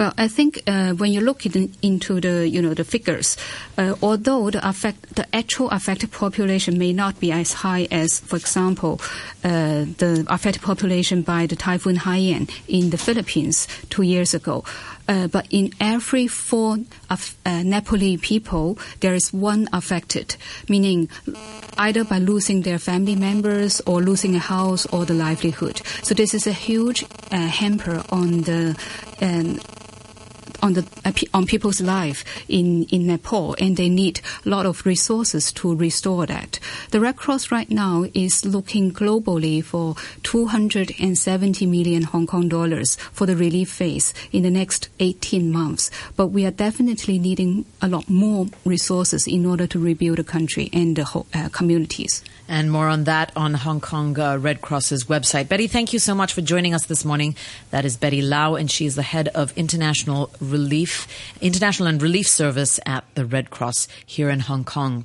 Well, 0.00 0.14
I 0.16 0.28
think 0.28 0.62
uh, 0.66 0.94
when 0.94 1.12
you 1.12 1.20
look 1.20 1.44
in, 1.44 1.74
into 1.82 2.22
the 2.22 2.48
you 2.48 2.62
know 2.62 2.72
the 2.72 2.84
figures, 2.84 3.36
uh, 3.76 3.96
although 4.00 4.48
the 4.48 4.66
affect 4.66 5.14
the 5.14 5.26
actual 5.36 5.68
affected 5.68 6.10
population 6.10 6.78
may 6.78 6.94
not 6.94 7.20
be 7.20 7.30
as 7.30 7.52
high 7.52 7.86
as, 7.90 8.18
for 8.18 8.36
example, 8.36 8.98
uh, 9.44 9.84
the 9.98 10.24
affected 10.30 10.62
population 10.62 11.20
by 11.20 11.44
the 11.44 11.54
typhoon 11.54 11.96
Haiyan 11.96 12.50
in 12.66 12.88
the 12.88 12.96
Philippines 12.96 13.68
two 13.90 14.00
years 14.00 14.32
ago. 14.32 14.64
Uh, 15.06 15.26
but 15.26 15.46
in 15.50 15.70
every 15.80 16.26
four 16.28 16.78
of, 17.10 17.36
uh, 17.44 17.60
Nepali 17.60 18.18
people, 18.22 18.78
there 19.00 19.12
is 19.12 19.34
one 19.34 19.68
affected, 19.70 20.36
meaning 20.66 21.10
either 21.76 22.04
by 22.04 22.18
losing 22.18 22.62
their 22.62 22.78
family 22.78 23.16
members 23.16 23.82
or 23.84 24.00
losing 24.00 24.34
a 24.34 24.38
house 24.38 24.86
or 24.86 25.04
the 25.04 25.12
livelihood. 25.12 25.82
So 26.02 26.14
this 26.14 26.32
is 26.32 26.46
a 26.46 26.52
huge 26.52 27.04
uh, 27.32 27.36
hamper 27.36 28.02
on 28.10 28.42
the 28.42 28.78
um, 29.20 29.60
on 30.62 30.74
the 30.74 30.86
uh, 31.04 31.12
on 31.34 31.46
people's 31.46 31.80
life 31.80 32.24
in 32.48 32.84
in 32.84 33.06
Nepal, 33.06 33.54
and 33.58 33.76
they 33.76 33.88
need 33.88 34.20
a 34.44 34.48
lot 34.48 34.66
of 34.66 34.86
resources 34.86 35.52
to 35.52 35.74
restore 35.74 36.26
that. 36.26 36.58
The 36.90 37.00
Red 37.00 37.16
Cross 37.16 37.50
right 37.50 37.70
now 37.70 38.06
is 38.14 38.44
looking 38.44 38.92
globally 38.92 39.62
for 39.62 39.96
270 40.22 41.66
million 41.66 42.02
Hong 42.02 42.26
Kong 42.26 42.48
dollars 42.48 42.96
for 43.12 43.26
the 43.26 43.36
relief 43.36 43.70
phase 43.70 44.12
in 44.32 44.42
the 44.42 44.50
next 44.50 44.88
18 44.98 45.50
months. 45.50 45.90
But 46.16 46.28
we 46.28 46.44
are 46.46 46.50
definitely 46.50 47.18
needing 47.18 47.64
a 47.80 47.88
lot 47.88 48.08
more 48.08 48.46
resources 48.64 49.26
in 49.26 49.46
order 49.46 49.66
to 49.66 49.78
rebuild 49.78 50.18
the 50.18 50.24
country 50.24 50.70
and 50.72 50.96
the 50.96 51.04
whole, 51.04 51.26
uh, 51.34 51.48
communities. 51.50 52.22
And 52.50 52.72
more 52.72 52.88
on 52.88 53.04
that 53.04 53.30
on 53.36 53.54
Hong 53.54 53.80
Kong 53.80 54.18
uh, 54.18 54.36
Red 54.36 54.60
Cross's 54.60 55.04
website. 55.04 55.48
Betty, 55.48 55.68
thank 55.68 55.92
you 55.92 56.00
so 56.00 56.16
much 56.16 56.32
for 56.32 56.40
joining 56.40 56.74
us 56.74 56.86
this 56.86 57.04
morning. 57.04 57.36
That 57.70 57.84
is 57.84 57.96
Betty 57.96 58.22
Lau, 58.22 58.56
and 58.56 58.68
she 58.68 58.86
is 58.86 58.96
the 58.96 59.04
head 59.04 59.28
of 59.28 59.56
international 59.56 60.32
relief, 60.40 61.06
international 61.40 61.86
and 61.88 62.02
relief 62.02 62.26
service 62.26 62.80
at 62.84 63.04
the 63.14 63.24
Red 63.24 63.50
Cross 63.50 63.86
here 64.04 64.28
in 64.30 64.40
Hong 64.40 64.64
Kong. 64.64 65.04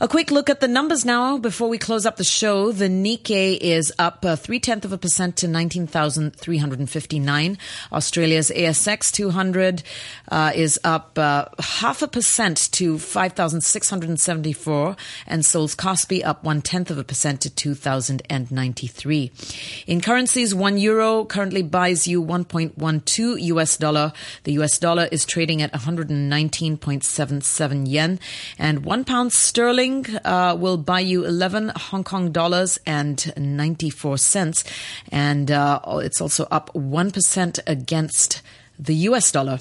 A 0.00 0.08
quick 0.08 0.32
look 0.32 0.50
at 0.50 0.58
the 0.58 0.66
numbers 0.66 1.04
now 1.04 1.38
before 1.38 1.68
we 1.68 1.78
close 1.78 2.04
up 2.04 2.16
the 2.16 2.24
show. 2.24 2.72
The 2.72 2.88
Nikkei 2.88 3.56
is 3.56 3.92
up 3.96 4.24
uh, 4.24 4.34
three 4.34 4.58
tenths 4.58 4.84
of 4.84 4.92
a 4.92 4.98
percent 4.98 5.36
to 5.36 5.46
19,359. 5.46 7.58
Australia's 7.92 8.50
ASX 8.50 9.12
200 9.12 9.84
uh, 10.32 10.50
is 10.52 10.80
up 10.82 11.16
uh, 11.16 11.44
half 11.60 12.02
a 12.02 12.08
percent 12.08 12.72
to 12.72 12.98
5,674, 12.98 14.96
and 15.28 15.46
Seoul's 15.46 15.76
Kospi 15.76 16.24
up 16.24 16.42
one 16.42 16.60
tenth 16.60 16.90
of 16.90 16.98
a 16.98 17.04
percent 17.04 17.40
to 17.42 17.50
2,093. 17.50 19.30
In 19.86 20.00
currencies, 20.00 20.52
one 20.52 20.76
euro 20.76 21.24
currently 21.24 21.62
buys 21.62 22.08
you 22.08 22.20
1.12 22.20 23.42
US 23.42 23.76
dollar. 23.76 24.12
The 24.42 24.54
US 24.54 24.76
dollar 24.76 25.08
is 25.12 25.24
trading 25.24 25.62
at 25.62 25.72
119.77 25.72 27.88
yen, 27.88 28.18
and 28.58 28.84
one 28.84 29.04
pound 29.04 29.32
sterling 29.32 29.83
uh, 30.24 30.56
will 30.58 30.76
buy 30.76 31.00
you 31.00 31.24
11 31.24 31.72
Hong 31.76 32.04
Kong 32.04 32.32
dollars 32.32 32.78
and 32.86 33.32
94 33.36 34.18
cents, 34.18 34.64
and 35.12 35.50
uh, 35.50 35.80
it's 36.02 36.20
also 36.20 36.46
up 36.50 36.72
1% 36.72 37.60
against 37.66 38.42
the 38.78 38.94
US 39.08 39.30
dollar 39.30 39.58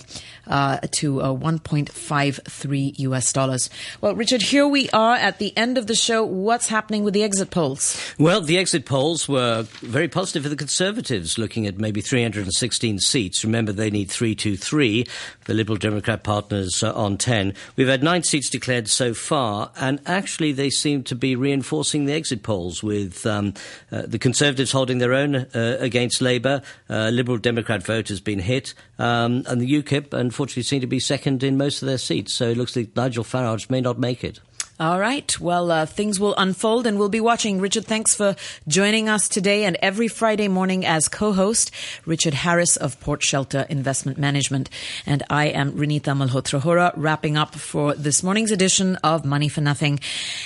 uh, 0.47 0.77
to 0.91 1.21
uh, 1.21 1.29
1.53 1.29 2.99
US 2.99 3.33
dollars. 3.33 3.69
Well, 4.01 4.15
Richard, 4.15 4.41
here 4.41 4.67
we 4.67 4.89
are 4.89 5.15
at 5.15 5.39
the 5.39 5.55
end 5.57 5.77
of 5.77 5.87
the 5.87 5.95
show. 5.95 6.23
What's 6.23 6.67
happening 6.67 7.03
with 7.03 7.13
the 7.13 7.23
exit 7.23 7.51
polls? 7.51 7.99
Well, 8.17 8.41
the 8.41 8.57
exit 8.57 8.85
polls 8.85 9.27
were 9.27 9.63
very 9.81 10.07
positive 10.07 10.43
for 10.43 10.49
the 10.49 10.55
Conservatives, 10.55 11.37
looking 11.37 11.67
at 11.67 11.77
maybe 11.77 12.01
316 12.01 12.99
seats. 12.99 13.43
Remember, 13.43 13.71
they 13.71 13.89
need 13.89 14.09
323. 14.09 15.05
The 15.45 15.53
Liberal 15.53 15.77
Democrat 15.77 16.23
partners 16.23 16.83
uh, 16.83 16.93
on 16.93 17.17
10. 17.17 17.53
We've 17.75 17.87
had 17.87 18.03
nine 18.03 18.23
seats 18.23 18.49
declared 18.49 18.89
so 18.89 19.13
far, 19.13 19.71
and 19.77 19.99
actually 20.05 20.51
they 20.51 20.69
seem 20.69 21.03
to 21.03 21.15
be 21.15 21.35
reinforcing 21.35 22.05
the 22.05 22.13
exit 22.13 22.43
polls 22.43 22.83
with 22.83 23.25
um, 23.25 23.53
uh, 23.91 24.03
the 24.07 24.19
Conservatives 24.19 24.71
holding 24.71 24.97
their 24.97 25.13
own 25.13 25.35
uh, 25.35 25.77
against 25.79 26.21
Labour. 26.21 26.61
Uh, 26.89 27.09
Liberal 27.09 27.37
Democrat 27.37 27.83
vote 27.83 28.09
has 28.09 28.19
been 28.19 28.39
hit, 28.39 28.73
um, 29.03 29.43
and 29.47 29.59
the 29.59 29.83
UKIP 29.83 30.13
unfortunately 30.13 30.63
seem 30.63 30.79
to 30.79 30.87
be 30.87 30.99
second 30.99 31.43
in 31.43 31.57
most 31.57 31.81
of 31.81 31.87
their 31.87 31.97
seats. 31.97 32.31
So 32.31 32.49
it 32.49 32.57
looks 32.57 32.75
like 32.75 32.95
Nigel 32.95 33.25
Farage 33.25 33.69
may 33.69 33.81
not 33.81 33.99
make 33.99 34.23
it. 34.23 34.39
All 34.79 34.99
right. 34.99 35.39
Well, 35.39 35.71
uh, 35.71 35.85
things 35.85 36.19
will 36.19 36.33
unfold 36.35 36.87
and 36.87 36.97
we'll 36.97 37.09
be 37.09 37.19
watching. 37.19 37.59
Richard, 37.59 37.85
thanks 37.85 38.15
for 38.15 38.35
joining 38.67 39.07
us 39.09 39.27
today 39.29 39.65
and 39.65 39.77
every 39.81 40.07
Friday 40.07 40.47
morning 40.47 40.85
as 40.85 41.09
co-host, 41.09 41.69
Richard 42.05 42.33
Harris 42.33 42.75
of 42.77 42.99
Port 42.99 43.21
Shelter 43.21 43.67
Investment 43.69 44.17
Management. 44.17 44.69
And 45.05 45.21
I 45.29 45.47
am 45.47 45.73
Renita 45.73 46.17
Malhotra 46.17 46.61
Hora, 46.61 46.91
wrapping 46.95 47.37
up 47.37 47.53
for 47.53 47.93
this 47.93 48.23
morning's 48.23 48.51
edition 48.51 48.95
of 49.03 49.25
Money 49.25 49.49
for 49.49 49.61
Nothing. 49.61 49.99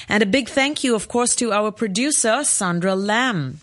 And 0.10 0.22
a 0.22 0.26
big 0.26 0.50
thank 0.50 0.84
you, 0.84 0.96
of 0.96 1.08
course, 1.08 1.36
to 1.38 1.54
our 1.54 1.72
producer, 1.72 2.44
Sandra 2.44 2.96
Lamb. 2.96 3.60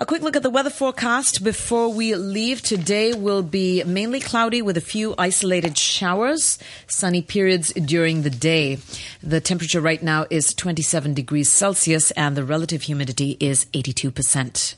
A 0.00 0.06
quick 0.06 0.22
look 0.22 0.36
at 0.36 0.44
the 0.44 0.50
weather 0.50 0.70
forecast 0.70 1.42
before 1.42 1.92
we 1.92 2.14
leave. 2.14 2.62
Today 2.62 3.14
will 3.14 3.42
be 3.42 3.82
mainly 3.82 4.20
cloudy 4.20 4.62
with 4.62 4.76
a 4.76 4.80
few 4.80 5.12
isolated 5.18 5.76
showers, 5.76 6.56
sunny 6.86 7.20
periods 7.20 7.72
during 7.72 8.22
the 8.22 8.30
day. 8.30 8.78
The 9.24 9.40
temperature 9.40 9.80
right 9.80 10.00
now 10.00 10.24
is 10.30 10.54
27 10.54 11.14
degrees 11.14 11.50
Celsius 11.50 12.12
and 12.12 12.36
the 12.36 12.44
relative 12.44 12.82
humidity 12.82 13.36
is 13.40 13.64
82%. 13.74 14.76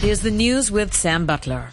Here's 0.00 0.20
the 0.20 0.30
news 0.30 0.72
with 0.72 0.94
Sam 0.94 1.26
Butler. 1.26 1.72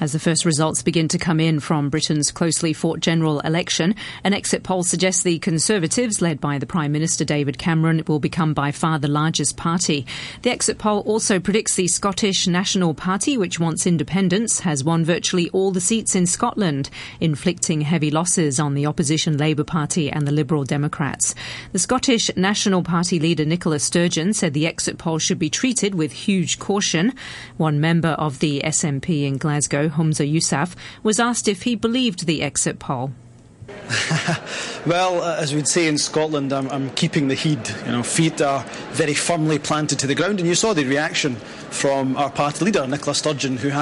As 0.00 0.12
the 0.12 0.18
first 0.18 0.46
results 0.46 0.82
begin 0.82 1.08
to 1.08 1.18
come 1.18 1.38
in 1.40 1.60
from 1.60 1.90
Britain's 1.90 2.30
closely 2.30 2.72
fought 2.72 3.00
general 3.00 3.40
election, 3.40 3.94
an 4.24 4.32
exit 4.32 4.62
poll 4.62 4.82
suggests 4.82 5.22
the 5.22 5.38
Conservatives, 5.40 6.22
led 6.22 6.40
by 6.40 6.56
the 6.56 6.64
Prime 6.64 6.90
Minister 6.90 7.22
David 7.22 7.58
Cameron, 7.58 8.02
will 8.06 8.18
become 8.18 8.54
by 8.54 8.72
far 8.72 8.98
the 8.98 9.08
largest 9.08 9.58
party. 9.58 10.06
The 10.40 10.52
exit 10.52 10.78
poll 10.78 11.00
also 11.00 11.38
predicts 11.38 11.74
the 11.74 11.86
Scottish 11.86 12.46
National 12.46 12.94
Party, 12.94 13.36
which 13.36 13.60
wants 13.60 13.86
independence, 13.86 14.60
has 14.60 14.82
won 14.82 15.04
virtually 15.04 15.50
all 15.50 15.70
the 15.70 15.82
seats 15.82 16.14
in 16.14 16.24
Scotland, 16.26 16.88
inflicting 17.20 17.82
heavy 17.82 18.10
losses 18.10 18.58
on 18.58 18.72
the 18.72 18.86
opposition 18.86 19.36
Labour 19.36 19.64
Party 19.64 20.10
and 20.10 20.26
the 20.26 20.32
Liberal 20.32 20.64
Democrats. 20.64 21.34
The 21.72 21.78
Scottish 21.78 22.34
National 22.38 22.82
Party 22.82 23.20
leader 23.20 23.44
Nicola 23.44 23.78
Sturgeon 23.78 24.32
said 24.32 24.54
the 24.54 24.66
exit 24.66 24.96
poll 24.96 25.18
should 25.18 25.38
be 25.38 25.50
treated 25.50 25.94
with 25.94 26.12
huge 26.12 26.58
caution. 26.58 27.12
One 27.58 27.80
member 27.80 28.16
of 28.16 28.38
the 28.38 28.62
SNP 28.64 29.26
in 29.26 29.36
Glasgow 29.36 29.89
Humza 29.90 30.30
Yousaf, 30.30 30.74
was 31.02 31.20
asked 31.20 31.48
if 31.48 31.62
he 31.62 31.74
believed 31.74 32.26
the 32.26 32.42
exit 32.42 32.78
poll. 32.78 33.12
well, 34.86 35.22
uh, 35.22 35.36
as 35.38 35.54
we'd 35.54 35.66
say 35.66 35.86
in 35.86 35.98
Scotland, 35.98 36.52
I'm, 36.52 36.68
I'm, 36.70 36.90
keeping 36.90 37.28
the 37.28 37.34
heed. 37.34 37.68
You 37.86 37.92
know, 37.92 38.02
feet 38.02 38.40
are 38.40 38.62
very 38.92 39.14
firmly 39.14 39.58
planted 39.58 39.98
to 40.00 40.06
the 40.06 40.14
ground, 40.14 40.38
and 40.38 40.48
you 40.48 40.54
saw 40.54 40.72
the 40.72 40.84
reaction 40.84 41.36
from 41.36 42.16
our 42.16 42.30
party 42.30 42.64
leader, 42.64 42.86
Nicola 42.86 43.14
Sturgeon, 43.14 43.56
who 43.56 43.68
has 43.68 43.78